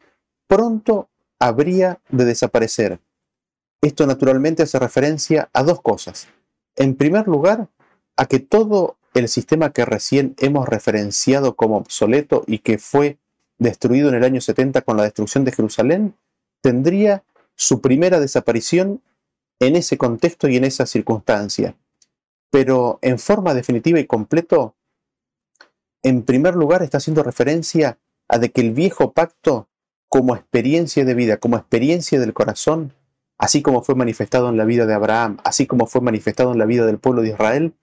pronto 0.47 1.07
habría 1.39 2.01
de 2.09 2.25
desaparecer. 2.25 2.99
Esto 3.81 4.05
naturalmente 4.05 4.63
hace 4.63 4.77
referencia 4.79 5.49
a 5.53 5.63
dos 5.63 5.81
cosas. 5.81 6.27
En 6.75 6.95
primer 6.95 7.29
lugar, 7.29 7.69
a 8.17 8.25
que 8.25 8.39
todo 8.39 8.97
el 9.13 9.29
sistema 9.29 9.71
que 9.71 9.85
recién 9.85 10.35
hemos 10.39 10.67
referenciado 10.67 11.55
como 11.55 11.77
obsoleto 11.77 12.43
y 12.47 12.59
que 12.59 12.79
fue 12.79 13.17
destruido 13.57 14.09
en 14.09 14.15
el 14.15 14.25
año 14.25 14.41
70 14.41 14.81
con 14.81 14.97
la 14.97 15.03
destrucción 15.03 15.45
de 15.45 15.53
Jerusalén, 15.53 16.17
tendría 16.59 17.23
su 17.55 17.79
primera 17.79 18.19
desaparición 18.19 19.01
en 19.61 19.77
ese 19.77 19.97
contexto 19.97 20.49
y 20.49 20.57
en 20.57 20.65
esa 20.65 20.85
circunstancia. 20.85 21.77
Pero 22.51 22.99
en 23.01 23.19
forma 23.19 23.53
definitiva 23.53 24.01
y 24.01 24.05
completo, 24.05 24.75
en 26.03 26.23
primer 26.23 26.55
lugar 26.55 26.83
está 26.83 26.97
haciendo 26.97 27.23
referencia 27.23 27.97
a 28.27 28.39
que 28.39 28.61
el 28.61 28.71
viejo 28.71 29.13
pacto 29.13 29.69
como 30.09 30.35
experiencia 30.35 31.05
de 31.05 31.13
vida, 31.13 31.37
como 31.37 31.57
experiencia 31.57 32.19
del 32.19 32.33
corazón, 32.33 32.93
así 33.37 33.61
como 33.61 33.81
fue 33.83 33.95
manifestado 33.95 34.49
en 34.49 34.57
la 34.57 34.65
vida 34.65 34.85
de 34.85 34.93
Abraham, 34.93 35.37
así 35.43 35.65
como 35.65 35.87
fue 35.87 36.01
manifestado 36.01 36.51
en 36.51 36.59
la 36.59 36.65
vida 36.65 36.85
del 36.85 36.99
pueblo 36.99 37.21
de 37.21 37.29
Israel, 37.29 37.73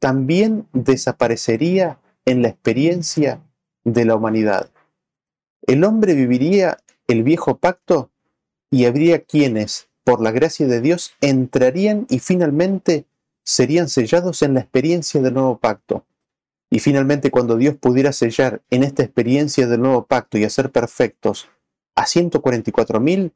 también 0.00 0.66
desaparecería 0.72 2.00
en 2.24 2.42
la 2.42 2.48
experiencia 2.48 3.40
de 3.84 4.04
la 4.04 4.16
humanidad. 4.16 4.70
El 5.62 5.84
hombre 5.84 6.14
viviría 6.14 6.78
el 7.06 7.22
viejo 7.22 7.58
pacto 7.58 8.10
y 8.70 8.86
habría 8.86 9.22
quienes, 9.22 9.88
por 10.02 10.20
la 10.20 10.32
gracia 10.32 10.66
de 10.66 10.80
Dios, 10.80 11.12
entrarían 11.20 12.06
y 12.10 12.18
finalmente 12.18 13.06
serían 13.44 13.88
sellados 13.88 14.42
en 14.42 14.54
la 14.54 14.60
experiencia 14.60 15.22
del 15.22 15.34
nuevo 15.34 15.58
pacto. 15.58 16.04
Y 16.70 16.80
finalmente 16.80 17.30
cuando 17.30 17.56
Dios 17.56 17.76
pudiera 17.76 18.12
sellar 18.12 18.62
en 18.70 18.82
esta 18.82 19.02
experiencia 19.02 19.66
del 19.66 19.82
nuevo 19.82 20.06
pacto 20.06 20.38
y 20.38 20.44
hacer 20.44 20.70
perfectos 20.70 21.48
a 21.94 22.04
144.000, 22.04 23.32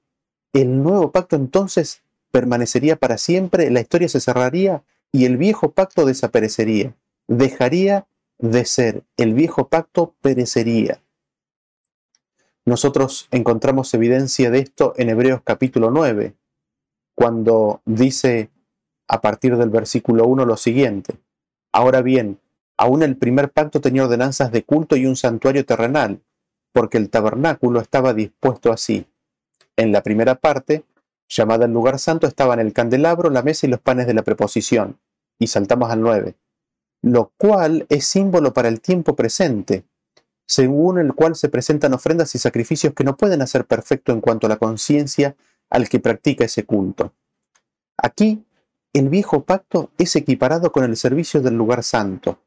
el 0.53 0.83
nuevo 0.83 1.13
pacto 1.13 1.37
entonces 1.37 2.03
permanecería 2.33 2.97
para 2.97 3.19
siempre, 3.19 3.71
la 3.71 3.81
historia 3.81 4.09
se 4.09 4.21
cerraría 4.21 4.83
y 5.13 5.25
el 5.25 5.37
viejo 5.37 5.73
pacto 5.73 6.05
desaparecería, 6.05 6.95
dejaría 7.29 8.07
de 8.39 8.65
ser 8.65 9.05
el 9.17 9.35
viejo 9.35 9.69
pacto 9.69 10.15
perecería. 10.21 11.01
Nosotros 12.65 13.29
encontramos 13.31 13.93
evidencia 13.95 14.51
de 14.51 14.61
esto 14.61 14.95
en 14.97 15.11
Hebreos 15.11 15.41
capítulo 15.45 15.91
9, 15.91 16.35
cuando 17.15 17.81
dice 17.85 18.51
a 19.09 19.21
partir 19.21 19.57
del 19.57 19.71
versículo 19.71 20.27
1 20.27 20.45
lo 20.45 20.57
siguiente. 20.57 21.17
Ahora 21.73 22.03
bien, 22.03 22.39
aún 22.81 23.03
el 23.03 23.19
primer 23.19 23.51
pacto 23.51 23.83
tenía 23.83 24.05
ordenanzas 24.05 24.51
de 24.53 24.65
culto 24.65 24.97
y 24.97 25.05
un 25.05 25.15
santuario 25.15 25.67
terrenal, 25.67 26.23
porque 26.73 26.97
el 26.97 27.11
tabernáculo 27.11 27.79
estaba 27.79 28.15
dispuesto 28.15 28.73
así. 28.73 29.07
En 29.77 29.93
la 29.93 30.03
primera 30.03 30.37
parte, 30.37 30.85
llamada 31.29 31.67
el 31.67 31.73
lugar 31.73 31.99
santo, 31.99 32.27
estaban 32.27 32.59
el 32.59 32.73
candelabro, 32.73 33.29
la 33.29 33.43
mesa 33.43 33.67
y 33.67 33.69
los 33.69 33.81
panes 33.81 34.07
de 34.07 34.15
la 34.15 34.23
preposición. 34.23 34.99
Y 35.39 35.49
saltamos 35.49 35.91
al 35.91 36.01
9. 36.01 36.37
Lo 37.03 37.33
cual 37.37 37.85
es 37.91 38.07
símbolo 38.07 38.55
para 38.55 38.69
el 38.69 38.81
tiempo 38.81 39.15
presente, 39.15 39.85
según 40.47 40.99
el 40.99 41.13
cual 41.13 41.37
se 41.37 41.51
presentan 41.51 41.93
ofrendas 41.93 42.35
y 42.35 42.39
sacrificios 42.39 42.95
que 42.95 43.05
no 43.05 43.15
pueden 43.15 43.43
hacer 43.43 43.67
perfecto 43.67 44.11
en 44.13 44.23
cuanto 44.23 44.47
a 44.47 44.51
la 44.51 44.57
conciencia 44.57 45.37
al 45.69 45.91
que 45.91 46.01
practica 46.01 46.47
ese 46.47 46.65
culto. 46.65 47.13
Aquí, 47.99 48.43
el 48.95 49.11
viejo 49.11 49.45
pacto 49.45 49.91
es 49.99 50.17
equiparado 50.17 50.73
con 50.73 50.85
el 50.85 50.97
servicio 50.97 51.43
del 51.43 51.57
lugar 51.57 51.83
santo, 51.83 52.39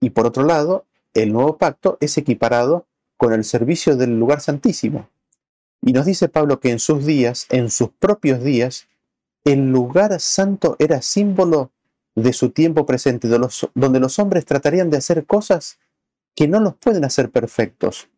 y 0.00 0.10
por 0.10 0.26
otro 0.26 0.44
lado, 0.44 0.84
el 1.14 1.32
nuevo 1.32 1.56
pacto 1.56 1.96
es 2.00 2.16
equiparado 2.18 2.86
con 3.16 3.32
el 3.32 3.44
servicio 3.44 3.96
del 3.96 4.18
lugar 4.18 4.40
santísimo. 4.40 5.08
Y 5.80 5.92
nos 5.92 6.06
dice 6.06 6.28
Pablo 6.28 6.60
que 6.60 6.70
en 6.70 6.78
sus 6.78 7.06
días, 7.06 7.46
en 7.50 7.70
sus 7.70 7.90
propios 7.90 8.42
días, 8.42 8.88
el 9.44 9.70
lugar 9.70 10.20
santo 10.20 10.76
era 10.78 11.00
símbolo 11.02 11.70
de 12.14 12.32
su 12.32 12.50
tiempo 12.50 12.86
presente, 12.86 13.28
donde 13.28 14.00
los 14.00 14.18
hombres 14.18 14.44
tratarían 14.44 14.90
de 14.90 14.96
hacer 14.96 15.26
cosas 15.26 15.78
que 16.34 16.48
no 16.48 16.60
los 16.60 16.74
pueden 16.74 17.04
hacer 17.04 17.30
perfectos. 17.30 18.08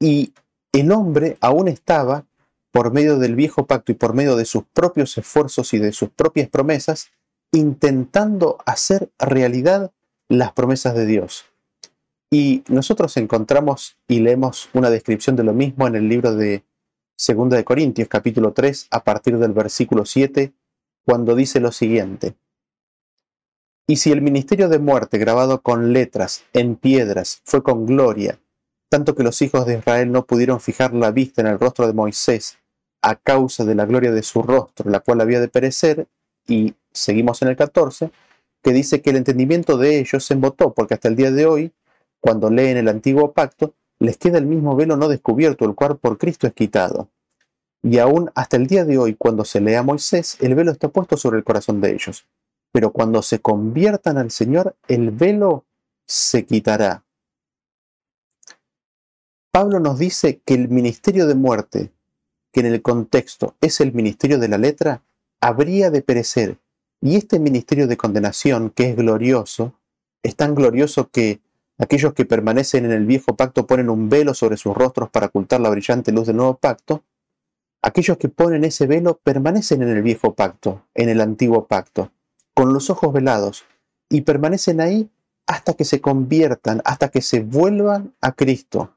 Y 0.00 0.32
el 0.72 0.90
hombre 0.90 1.36
aún 1.40 1.68
estaba, 1.68 2.24
por 2.70 2.92
medio 2.92 3.18
del 3.18 3.36
viejo 3.36 3.66
pacto 3.66 3.92
y 3.92 3.94
por 3.94 4.14
medio 4.14 4.34
de 4.34 4.46
sus 4.46 4.64
propios 4.64 5.18
esfuerzos 5.18 5.74
y 5.74 5.78
de 5.78 5.92
sus 5.92 6.08
propias 6.08 6.48
promesas, 6.48 7.10
intentando 7.52 8.58
hacer 8.64 9.10
realidad 9.18 9.92
las 10.38 10.52
promesas 10.52 10.94
de 10.94 11.06
Dios. 11.06 11.44
Y 12.30 12.64
nosotros 12.68 13.16
encontramos 13.18 13.98
y 14.08 14.20
leemos 14.20 14.70
una 14.72 14.88
descripción 14.88 15.36
de 15.36 15.44
lo 15.44 15.52
mismo 15.52 15.86
en 15.86 15.96
el 15.96 16.08
libro 16.08 16.34
de 16.34 16.64
Segunda 17.14 17.56
de 17.56 17.64
Corintios, 17.64 18.08
capítulo 18.08 18.52
3, 18.52 18.88
a 18.90 19.04
partir 19.04 19.38
del 19.38 19.52
versículo 19.52 20.06
7, 20.06 20.52
cuando 21.04 21.34
dice 21.34 21.60
lo 21.60 21.70
siguiente. 21.70 22.34
Y 23.86 23.96
si 23.96 24.10
el 24.10 24.22
ministerio 24.22 24.70
de 24.70 24.78
muerte 24.78 25.18
grabado 25.18 25.60
con 25.60 25.92
letras 25.92 26.44
en 26.54 26.76
piedras 26.76 27.42
fue 27.44 27.62
con 27.62 27.84
gloria, 27.84 28.38
tanto 28.88 29.14
que 29.14 29.24
los 29.24 29.42
hijos 29.42 29.66
de 29.66 29.78
Israel 29.78 30.10
no 30.10 30.24
pudieron 30.24 30.60
fijar 30.60 30.94
la 30.94 31.10
vista 31.10 31.42
en 31.42 31.48
el 31.48 31.58
rostro 31.58 31.86
de 31.86 31.92
Moisés 31.92 32.58
a 33.02 33.16
causa 33.16 33.66
de 33.66 33.74
la 33.74 33.84
gloria 33.84 34.12
de 34.12 34.22
su 34.22 34.42
rostro, 34.42 34.88
la 34.88 35.00
cual 35.00 35.20
había 35.20 35.40
de 35.40 35.48
perecer, 35.48 36.06
y 36.46 36.74
seguimos 36.92 37.42
en 37.42 37.48
el 37.48 37.56
14, 37.56 38.10
que 38.62 38.72
dice 38.72 39.02
que 39.02 39.10
el 39.10 39.16
entendimiento 39.16 39.76
de 39.76 39.98
ellos 39.98 40.24
se 40.24 40.34
embotó, 40.34 40.72
porque 40.72 40.94
hasta 40.94 41.08
el 41.08 41.16
día 41.16 41.30
de 41.30 41.46
hoy 41.46 41.72
cuando 42.22 42.50
leen 42.50 42.76
el 42.76 42.88
antiguo 42.88 43.32
pacto, 43.32 43.74
les 43.98 44.16
queda 44.16 44.38
el 44.38 44.46
mismo 44.46 44.76
velo 44.76 44.96
no 44.96 45.08
descubierto, 45.08 45.64
el 45.64 45.74
cual 45.74 45.98
por 45.98 46.18
Cristo 46.18 46.46
es 46.46 46.52
quitado. 46.54 47.08
Y 47.82 47.98
aún 47.98 48.30
hasta 48.36 48.56
el 48.56 48.68
día 48.68 48.84
de 48.84 48.96
hoy, 48.96 49.16
cuando 49.16 49.44
se 49.44 49.60
lea 49.60 49.80
a 49.80 49.82
Moisés, 49.82 50.36
el 50.40 50.54
velo 50.54 50.70
está 50.70 50.88
puesto 50.88 51.16
sobre 51.16 51.38
el 51.38 51.44
corazón 51.44 51.80
de 51.80 51.92
ellos. 51.92 52.28
Pero 52.70 52.92
cuando 52.92 53.22
se 53.22 53.40
conviertan 53.40 54.18
al 54.18 54.30
Señor, 54.30 54.76
el 54.86 55.10
velo 55.10 55.64
se 56.06 56.46
quitará. 56.46 57.04
Pablo 59.50 59.80
nos 59.80 59.98
dice 59.98 60.40
que 60.44 60.54
el 60.54 60.68
ministerio 60.68 61.26
de 61.26 61.34
muerte, 61.34 61.92
que 62.52 62.60
en 62.60 62.66
el 62.66 62.82
contexto 62.82 63.56
es 63.60 63.80
el 63.80 63.92
ministerio 63.92 64.38
de 64.38 64.48
la 64.48 64.58
letra, 64.58 65.02
habría 65.40 65.90
de 65.90 66.02
perecer. 66.02 66.58
Y 67.02 67.16
este 67.16 67.38
ministerio 67.38 67.86
de 67.86 67.98
condenación, 67.98 68.70
que 68.70 68.88
es 68.88 68.96
glorioso, 68.96 69.74
es 70.22 70.36
tan 70.36 70.54
glorioso 70.54 71.10
que 71.10 71.42
Aquellos 71.82 72.14
que 72.14 72.24
permanecen 72.24 72.84
en 72.84 72.92
el 72.92 73.06
viejo 73.06 73.34
pacto 73.34 73.66
ponen 73.66 73.90
un 73.90 74.08
velo 74.08 74.34
sobre 74.34 74.56
sus 74.56 74.72
rostros 74.72 75.10
para 75.10 75.26
ocultar 75.26 75.60
la 75.60 75.68
brillante 75.68 76.12
luz 76.12 76.28
del 76.28 76.36
nuevo 76.36 76.56
pacto. 76.56 77.02
Aquellos 77.82 78.18
que 78.18 78.28
ponen 78.28 78.62
ese 78.62 78.86
velo 78.86 79.18
permanecen 79.24 79.82
en 79.82 79.88
el 79.88 80.00
viejo 80.00 80.34
pacto, 80.34 80.86
en 80.94 81.08
el 81.08 81.20
antiguo 81.20 81.66
pacto, 81.66 82.12
con 82.54 82.72
los 82.72 82.88
ojos 82.88 83.12
velados, 83.12 83.64
y 84.08 84.20
permanecen 84.20 84.80
ahí 84.80 85.10
hasta 85.48 85.74
que 85.74 85.84
se 85.84 86.00
conviertan, 86.00 86.82
hasta 86.84 87.08
que 87.08 87.20
se 87.20 87.40
vuelvan 87.40 88.14
a 88.20 88.30
Cristo. 88.30 88.96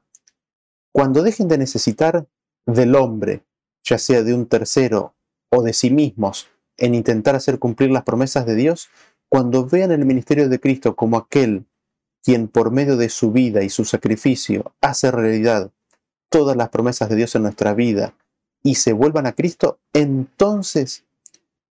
Cuando 0.92 1.24
dejen 1.24 1.48
de 1.48 1.58
necesitar 1.58 2.28
del 2.66 2.94
hombre, 2.94 3.42
ya 3.82 3.98
sea 3.98 4.22
de 4.22 4.32
un 4.32 4.46
tercero 4.46 5.16
o 5.50 5.62
de 5.62 5.72
sí 5.72 5.90
mismos, 5.90 6.48
en 6.78 6.94
intentar 6.94 7.34
hacer 7.34 7.58
cumplir 7.58 7.90
las 7.90 8.04
promesas 8.04 8.46
de 8.46 8.54
Dios, 8.54 8.88
cuando 9.28 9.66
vean 9.66 9.90
el 9.90 10.04
ministerio 10.04 10.48
de 10.48 10.60
Cristo 10.60 10.96
como 10.96 11.16
aquel 11.16 11.64
quien 12.22 12.48
por 12.48 12.70
medio 12.70 12.96
de 12.96 13.08
su 13.08 13.30
vida 13.30 13.62
y 13.62 13.70
su 13.70 13.84
sacrificio 13.84 14.72
hace 14.80 15.10
realidad 15.10 15.70
todas 16.28 16.56
las 16.56 16.70
promesas 16.70 17.08
de 17.08 17.16
Dios 17.16 17.34
en 17.34 17.42
nuestra 17.42 17.72
vida 17.72 18.14
y 18.62 18.74
se 18.74 18.92
vuelvan 18.92 19.26
a 19.26 19.32
Cristo, 19.32 19.78
entonces 19.92 21.04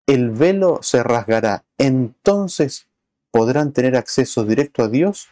el 0.06 0.30
velo 0.30 0.78
se 0.82 1.02
rasgará, 1.02 1.64
entonces 1.76 2.86
podrán 3.30 3.72
tener 3.72 3.96
acceso 3.96 4.44
directo 4.44 4.82
a 4.82 4.88
Dios 4.88 5.28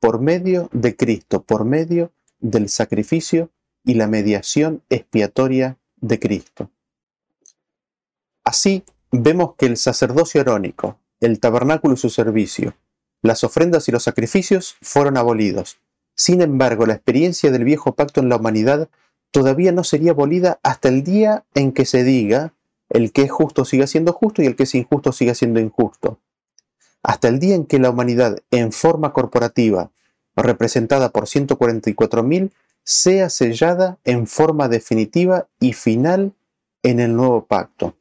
por 0.00 0.20
medio 0.20 0.68
de 0.72 0.96
Cristo, 0.96 1.42
por 1.42 1.64
medio 1.64 2.10
del 2.40 2.68
sacrificio 2.68 3.50
y 3.84 3.94
la 3.94 4.08
mediación 4.08 4.82
expiatoria 4.90 5.78
de 6.00 6.18
Cristo. 6.18 6.70
Así 8.42 8.82
vemos 9.22 9.54
que 9.56 9.66
el 9.66 9.76
sacerdocio 9.76 10.40
arónico, 10.40 10.98
el 11.20 11.40
tabernáculo 11.40 11.94
y 11.94 11.98
su 11.98 12.10
servicio, 12.10 12.74
las 13.22 13.44
ofrendas 13.44 13.88
y 13.88 13.92
los 13.92 14.04
sacrificios 14.04 14.76
fueron 14.82 15.16
abolidos. 15.16 15.78
Sin 16.14 16.40
embargo, 16.42 16.86
la 16.86 16.94
experiencia 16.94 17.50
del 17.50 17.64
viejo 17.64 17.94
pacto 17.94 18.20
en 18.20 18.28
la 18.28 18.36
humanidad 18.36 18.88
todavía 19.30 19.72
no 19.72 19.84
sería 19.84 20.12
abolida 20.12 20.60
hasta 20.62 20.88
el 20.88 21.02
día 21.02 21.44
en 21.54 21.72
que 21.72 21.84
se 21.84 22.04
diga 22.04 22.52
el 22.88 23.12
que 23.12 23.22
es 23.22 23.30
justo 23.30 23.64
siga 23.64 23.86
siendo 23.86 24.12
justo 24.12 24.42
y 24.42 24.46
el 24.46 24.56
que 24.56 24.62
es 24.62 24.74
injusto 24.74 25.12
siga 25.12 25.34
siendo 25.34 25.60
injusto. 25.60 26.20
Hasta 27.02 27.28
el 27.28 27.38
día 27.38 27.54
en 27.54 27.66
que 27.66 27.78
la 27.78 27.90
humanidad, 27.90 28.38
en 28.50 28.72
forma 28.72 29.12
corporativa, 29.12 29.90
representada 30.34 31.10
por 31.10 31.24
144.000, 31.24 32.50
sea 32.82 33.30
sellada 33.30 33.98
en 34.04 34.26
forma 34.26 34.68
definitiva 34.68 35.48
y 35.60 35.72
final 35.72 36.32
en 36.82 37.00
el 37.00 37.16
nuevo 37.16 37.46
pacto. 37.46 37.96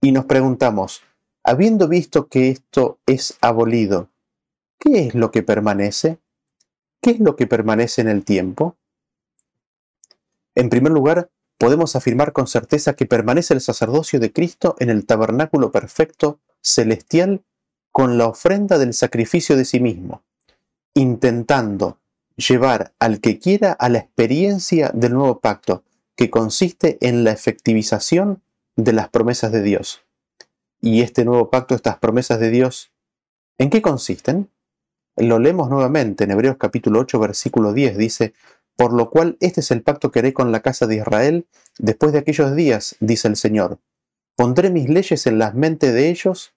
Y 0.00 0.12
nos 0.12 0.26
preguntamos, 0.26 1.02
habiendo 1.42 1.88
visto 1.88 2.28
que 2.28 2.50
esto 2.50 2.98
es 3.06 3.36
abolido, 3.40 4.10
¿Qué 4.78 5.06
es 5.06 5.14
lo 5.14 5.30
que 5.30 5.42
permanece? 5.42 6.18
¿Qué 7.00 7.10
es 7.10 7.20
lo 7.20 7.36
que 7.36 7.46
permanece 7.46 8.02
en 8.02 8.08
el 8.08 8.24
tiempo? 8.24 8.76
En 10.54 10.68
primer 10.68 10.92
lugar, 10.92 11.30
podemos 11.58 11.96
afirmar 11.96 12.32
con 12.32 12.46
certeza 12.46 12.94
que 12.94 13.06
permanece 13.06 13.54
el 13.54 13.60
sacerdocio 13.60 14.20
de 14.20 14.32
Cristo 14.32 14.76
en 14.78 14.90
el 14.90 15.06
tabernáculo 15.06 15.72
perfecto, 15.72 16.40
celestial, 16.60 17.42
con 17.90 18.18
la 18.18 18.26
ofrenda 18.26 18.78
del 18.78 18.92
sacrificio 18.92 19.56
de 19.56 19.64
sí 19.64 19.80
mismo, 19.80 20.22
intentando 20.94 21.98
llevar 22.36 22.92
al 22.98 23.20
que 23.20 23.38
quiera 23.38 23.72
a 23.72 23.88
la 23.88 23.98
experiencia 23.98 24.90
del 24.92 25.14
nuevo 25.14 25.40
pacto, 25.40 25.82
que 26.14 26.30
consiste 26.30 26.98
en 27.00 27.24
la 27.24 27.32
efectivización 27.32 28.42
de 28.76 28.92
las 28.92 29.08
promesas 29.08 29.52
de 29.52 29.62
Dios. 29.62 30.02
Y 30.80 31.02
este 31.02 31.24
nuevo 31.24 31.50
pacto, 31.50 31.74
estas 31.74 31.98
promesas 31.98 32.38
de 32.38 32.50
Dios, 32.50 32.92
¿en 33.58 33.70
qué 33.70 33.82
consisten? 33.82 34.50
Lo 35.16 35.38
leemos 35.38 35.70
nuevamente 35.70 36.24
en 36.24 36.30
Hebreos 36.30 36.56
capítulo 36.58 37.00
8, 37.00 37.18
versículo 37.18 37.72
10. 37.72 37.96
Dice, 37.96 38.34
por 38.76 38.92
lo 38.92 39.10
cual 39.10 39.38
este 39.40 39.60
es 39.60 39.70
el 39.70 39.82
pacto 39.82 40.10
que 40.10 40.18
haré 40.18 40.34
con 40.34 40.52
la 40.52 40.60
casa 40.60 40.86
de 40.86 40.96
Israel 40.96 41.46
después 41.78 42.12
de 42.12 42.18
aquellos 42.18 42.54
días, 42.54 42.96
dice 43.00 43.28
el 43.28 43.36
Señor. 43.36 43.80
Pondré 44.36 44.70
mis 44.70 44.88
leyes 44.90 45.26
en 45.26 45.38
la 45.38 45.52
mente 45.52 45.92
de 45.92 46.10
ellos, 46.10 46.54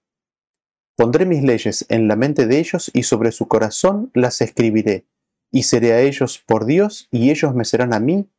pondré 0.97 1.25
mis 1.25 1.41
leyes 1.41 1.85
en 1.87 2.09
la 2.09 2.17
mente 2.17 2.45
de 2.45 2.59
ellos 2.59 2.91
y 2.93 3.03
sobre 3.03 3.31
su 3.31 3.47
corazón 3.47 4.11
las 4.13 4.41
escribiré, 4.41 5.05
y 5.49 5.63
seré 5.63 5.93
a 5.93 6.01
ellos 6.01 6.43
por 6.45 6.65
Dios 6.65 7.07
y 7.09 7.31
ellos 7.31 7.55
me 7.55 7.63
serán 7.63 7.93
a 7.93 8.01
mí 8.01 8.29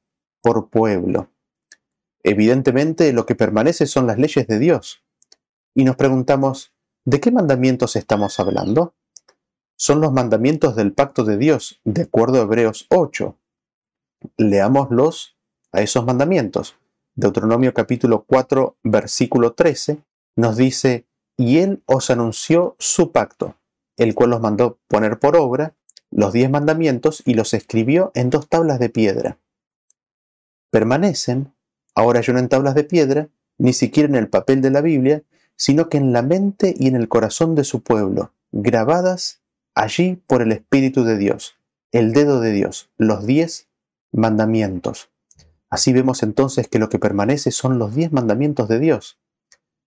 por 0.43 0.69
pueblo. 0.69 1.31
Evidentemente 2.23 3.13
lo 3.13 3.27
que 3.27 3.35
permanece 3.35 3.87
son 3.87 4.07
las 4.07 4.19
leyes 4.19 4.47
de 4.47 4.59
Dios. 4.59 5.03
Y 5.75 5.85
nos 5.85 5.97
preguntamos, 5.97 6.73
¿de 7.05 7.21
qué 7.21 7.31
mandamientos 7.31 7.97
estamos 7.97 8.39
hablando? 8.41 8.95
son 9.81 10.03
los 10.03 10.13
mandamientos 10.13 10.77
del 10.77 10.93
pacto 10.93 11.25
de 11.25 11.39
Dios, 11.39 11.81
de 11.85 12.03
acuerdo 12.03 12.39
a 12.39 12.43
Hebreos 12.43 12.85
8. 12.91 13.35
Leámoslos 14.37 15.39
a 15.73 15.81
esos 15.81 16.05
mandamientos. 16.05 16.77
Deuteronomio 17.15 17.73
capítulo 17.73 18.27
4, 18.27 18.77
versículo 18.83 19.55
13, 19.55 20.05
nos 20.37 20.59
dice, 20.59 21.07
y 21.39 21.61
él 21.61 21.83
os 21.87 22.11
anunció 22.11 22.77
su 22.79 23.11
pacto, 23.11 23.57
el 23.97 24.15
cual 24.15 24.29
los 24.29 24.43
mandó 24.43 24.79
poner 24.87 25.19
por 25.19 25.35
obra 25.35 25.75
los 26.11 26.35
diez 26.35 26.51
mandamientos 26.51 27.23
y 27.25 27.33
los 27.33 27.55
escribió 27.55 28.13
en 28.15 28.29
dos 28.29 28.51
tablas 28.51 28.81
de 28.81 28.91
piedra. 28.91 29.39
Permanecen, 30.71 31.55
ahora 32.01 32.21
ya 32.23 32.33
no 32.33 32.39
en 32.39 32.49
tablas 32.49 32.75
de 32.75 32.85
piedra, 32.85 33.29
ni 33.59 33.73
siquiera 33.73 34.09
en 34.09 34.15
el 34.15 34.29
papel 34.29 34.63
de 34.63 34.71
la 34.71 34.81
Biblia, 34.81 35.23
sino 35.57 35.89
que 35.89 35.99
en 35.99 36.13
la 36.13 36.23
mente 36.23 36.75
y 36.79 36.89
en 36.89 36.97
el 36.97 37.09
corazón 37.09 37.55
de 37.55 37.65
su 37.65 37.83
pueblo, 37.83 38.33
grabadas 38.53 39.43
allí 39.75 40.23
por 40.27 40.41
el 40.41 40.53
Espíritu 40.53 41.05
de 41.05 41.19
Dios, 41.19 41.57
el 41.93 42.13
dedo 42.13 42.41
de 42.41 42.53
Dios, 42.53 42.91
los 42.97 43.27
diez 43.27 43.69
mandamientos. 44.13 45.11
Así 45.69 45.93
vemos 45.93 46.23
entonces 46.23 46.69
que 46.69 46.79
lo 46.79 46.89
que 46.89 46.99
permanece 46.99 47.51
son 47.51 47.79
los 47.79 47.95
diez 47.95 48.13
mandamientos 48.13 48.69
de 48.69 48.79
Dios. 48.79 49.19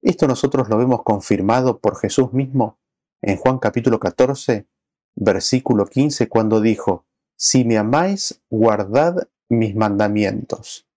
Esto 0.04 0.28
nosotros 0.28 0.70
lo 0.70 0.78
vemos 0.78 1.02
confirmado 1.04 1.80
por 1.80 1.98
Jesús 1.98 2.32
mismo 2.32 2.78
en 3.22 3.38
Juan 3.38 3.58
capítulo 3.58 4.00
14, 4.00 4.68
versículo 5.16 5.88
15, 5.88 6.30
cuando 6.30 6.62
dijo, 6.62 7.06
Si 7.36 7.66
me 7.66 7.78
amáis, 7.78 8.42
guardad 8.50 9.28
mis 9.50 9.76
mandamientos. 9.76 10.88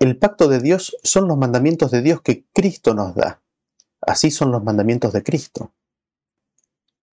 El 0.00 0.16
pacto 0.16 0.48
de 0.48 0.60
Dios 0.60 0.96
son 1.02 1.28
los 1.28 1.36
mandamientos 1.36 1.90
de 1.90 2.00
Dios 2.00 2.22
que 2.22 2.46
Cristo 2.54 2.94
nos 2.94 3.14
da. 3.14 3.42
Así 4.00 4.30
son 4.30 4.50
los 4.50 4.64
mandamientos 4.64 5.12
de 5.12 5.22
Cristo. 5.22 5.74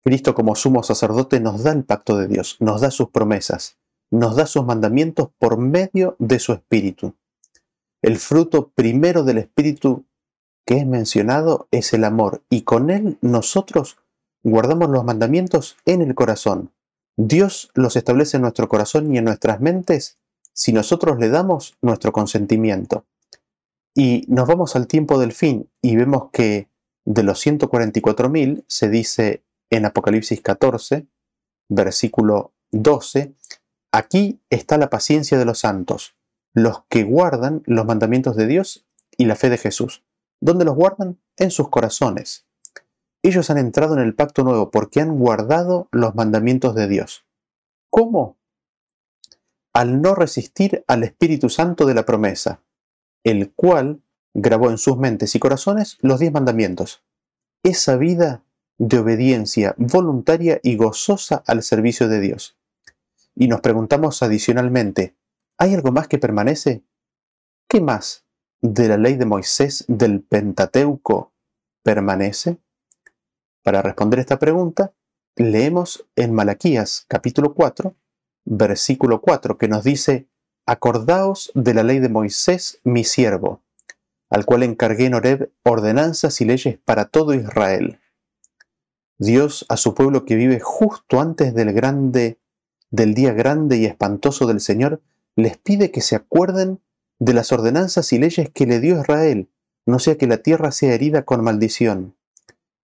Cristo 0.03 0.35
como 0.35 0.55
sumo 0.55 0.83
sacerdote 0.83 1.39
nos 1.39 1.63
da 1.63 1.71
el 1.71 1.83
pacto 1.83 2.15
de 2.15 2.27
Dios, 2.27 2.57
nos 2.59 2.81
da 2.81 2.91
sus 2.91 3.09
promesas, 3.09 3.79
nos 4.11 4.35
da 4.35 4.45
sus 4.45 4.63
mandamientos 4.63 5.29
por 5.39 5.57
medio 5.57 6.15
de 6.19 6.37
su 6.37 6.53
Espíritu. 6.53 7.15
El 8.03 8.19
fruto 8.19 8.69
primero 8.69 9.23
del 9.23 9.39
Espíritu 9.39 10.05
que 10.63 10.77
es 10.77 10.85
mencionado 10.85 11.67
es 11.71 11.91
el 11.91 12.03
amor 12.03 12.43
y 12.51 12.61
con 12.61 12.91
él 12.91 13.17
nosotros 13.21 13.97
guardamos 14.43 14.91
los 14.91 15.03
mandamientos 15.03 15.75
en 15.85 16.03
el 16.03 16.13
corazón. 16.13 16.71
Dios 17.17 17.71
los 17.73 17.95
establece 17.95 18.37
en 18.37 18.41
nuestro 18.41 18.69
corazón 18.69 19.11
y 19.11 19.17
en 19.17 19.25
nuestras 19.25 19.59
mentes 19.59 20.19
si 20.55 20.71
nosotros 20.73 21.19
le 21.19 21.29
damos 21.29 21.77
nuestro 21.81 22.11
consentimiento. 22.11 23.05
Y 23.93 24.25
nos 24.27 24.47
vamos 24.47 24.75
al 24.75 24.87
tiempo 24.87 25.19
del 25.19 25.33
fin 25.33 25.69
y 25.81 25.95
vemos 25.95 26.29
que 26.31 26.69
de 27.05 27.23
los 27.23 27.45
144.000 27.45 28.63
se 28.67 28.89
dice 28.89 29.43
en 29.69 29.85
Apocalipsis 29.85 30.41
14, 30.41 31.07
versículo 31.69 32.53
12, 32.71 33.35
aquí 33.91 34.41
está 34.49 34.77
la 34.77 34.89
paciencia 34.89 35.37
de 35.37 35.45
los 35.45 35.59
santos, 35.59 36.15
los 36.53 36.83
que 36.89 37.03
guardan 37.03 37.61
los 37.65 37.85
mandamientos 37.85 38.35
de 38.35 38.47
Dios 38.47 38.85
y 39.17 39.25
la 39.25 39.35
fe 39.35 39.49
de 39.49 39.57
Jesús. 39.57 40.03
¿Dónde 40.41 40.65
los 40.65 40.75
guardan? 40.75 41.19
En 41.37 41.51
sus 41.51 41.69
corazones. 41.69 42.45
Ellos 43.23 43.49
han 43.49 43.57
entrado 43.57 43.93
en 43.95 44.01
el 44.01 44.15
pacto 44.15 44.43
nuevo 44.43 44.71
porque 44.71 45.01
han 45.01 45.17
guardado 45.17 45.89
los 45.91 46.15
mandamientos 46.15 46.75
de 46.75 46.87
Dios. 46.87 47.25
¿Cómo? 47.89 48.37
Al 49.75 50.01
no 50.01 50.15
resistir 50.15 50.85
al 50.87 51.03
Espíritu 51.03 51.49
Santo 51.49 51.85
de 51.85 51.93
la 51.93 52.05
promesa, 52.05 52.61
el 53.25 53.51
cual 53.51 54.01
grabó 54.33 54.69
en 54.69 54.77
sus 54.77 54.97
mentes 54.97 55.35
y 55.35 55.39
corazones 55.39 55.97
los 55.99 56.21
diez 56.21 56.31
mandamientos. 56.31 57.03
Esa 57.61 57.97
vida 57.97 58.45
de 58.77 58.99
obediencia 58.99 59.75
voluntaria 59.77 60.61
y 60.63 60.77
gozosa 60.77 61.43
al 61.45 61.61
servicio 61.61 62.07
de 62.07 62.21
Dios. 62.21 62.57
Y 63.35 63.49
nos 63.49 63.59
preguntamos 63.59 64.23
adicionalmente, 64.23 65.17
¿hay 65.57 65.73
algo 65.73 65.91
más 65.91 66.07
que 66.07 66.19
permanece? 66.19 66.85
¿Qué 67.67 67.81
más 67.81 68.23
de 68.61 68.87
la 68.87 68.95
ley 68.95 69.17
de 69.17 69.25
Moisés 69.25 69.83
del 69.89 70.21
Pentateuco 70.21 71.33
permanece? 71.83 72.59
Para 73.61 73.81
responder 73.81 74.19
esta 74.19 74.39
pregunta, 74.39 74.93
leemos 75.35 76.07
en 76.15 76.33
Malaquías 76.33 77.03
capítulo 77.09 77.53
4, 77.53 77.93
versículo 78.45 79.21
4, 79.21 79.57
que 79.57 79.67
nos 79.67 79.83
dice, 79.83 80.27
Acordaos 80.65 81.51
de 81.53 81.73
la 81.73 81.83
ley 81.83 81.99
de 81.99 82.09
Moisés, 82.09 82.79
mi 82.83 83.03
siervo, 83.03 83.61
al 84.29 84.45
cual 84.45 84.63
encargué 84.63 85.05
en 85.05 85.13
Horeb 85.13 85.51
ordenanzas 85.63 86.41
y 86.41 86.45
leyes 86.45 86.79
para 86.83 87.05
todo 87.05 87.33
Israel. 87.33 87.99
Dios 89.17 89.65
a 89.69 89.77
su 89.77 89.93
pueblo 89.93 90.25
que 90.25 90.35
vive 90.35 90.59
justo 90.59 91.21
antes 91.21 91.53
del 91.53 91.71
grande 91.73 92.39
del 92.95 93.13
día 93.13 93.33
grande 93.33 93.77
y 93.77 93.85
espantoso 93.85 94.47
del 94.47 94.61
Señor, 94.61 95.01
les 95.35 95.57
pide 95.57 95.91
que 95.91 96.01
se 96.01 96.15
acuerden 96.15 96.79
de 97.19 97.33
las 97.33 97.51
ordenanzas 97.51 98.11
y 98.13 98.19
leyes 98.19 98.49
que 98.49 98.65
le 98.65 98.79
dio 98.79 98.99
Israel, 98.99 99.49
no 99.85 99.99
sea 99.99 100.17
que 100.17 100.27
la 100.27 100.37
tierra 100.37 100.71
sea 100.71 100.93
herida 100.93 101.23
con 101.23 101.43
maldición. 101.43 102.15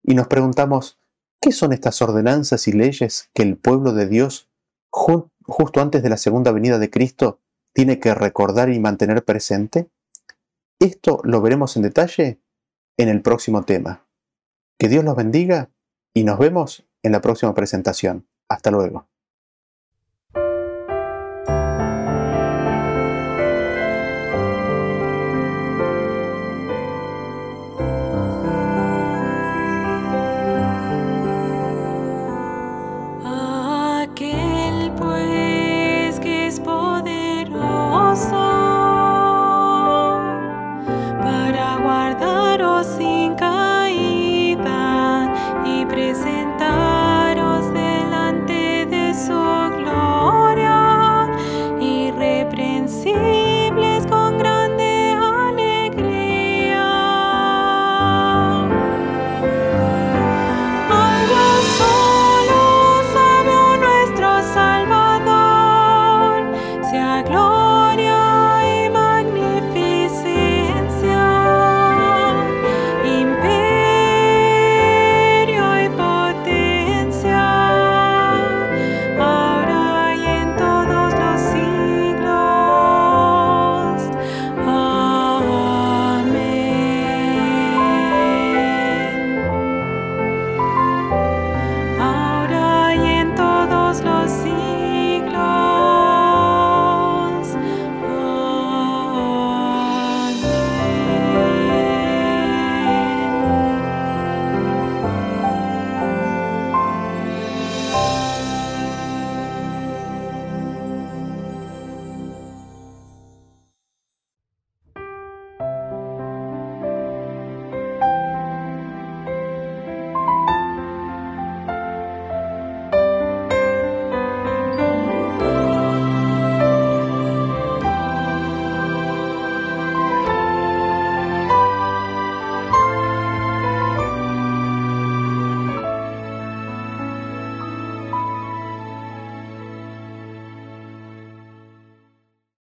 Y 0.04 0.16
nos 0.16 0.28
preguntamos, 0.28 1.00
¿qué 1.40 1.52
son 1.52 1.74
estas 1.74 2.02
ordenanzas 2.02 2.68
y 2.68 2.74
leyes 2.74 3.30
que 3.34 3.44
el 3.44 3.58
pueblo 3.58 3.94
de 3.94 4.08
Dios, 4.08 4.50
justo 4.92 5.82
antes 5.82 6.04
de 6.04 6.10
la 6.10 6.18
segunda 6.18 6.52
venida 6.52 6.78
de 6.78 6.90
Cristo, 6.90 7.40
tiene 7.74 8.00
que 8.00 8.14
recordar 8.14 8.70
y 8.70 8.80
mantener 8.80 9.24
presente? 9.24 9.90
Esto 10.80 11.22
lo 11.24 11.42
veremos 11.42 11.76
en 11.78 11.84
detalle 11.84 12.42
en 12.98 13.10
el 13.10 13.22
próximo 13.22 13.64
tema. 13.64 14.08
Que 14.78 14.90
Dios 14.90 15.04
los 15.04 15.16
bendiga 15.16 15.72
y 16.14 16.24
nos 16.24 16.40
vemos 16.40 16.88
en 17.04 17.12
la 17.12 17.22
próxima 17.22 17.54
presentación. 17.54 18.28
Hasta 18.50 18.72
luego. 18.72 19.08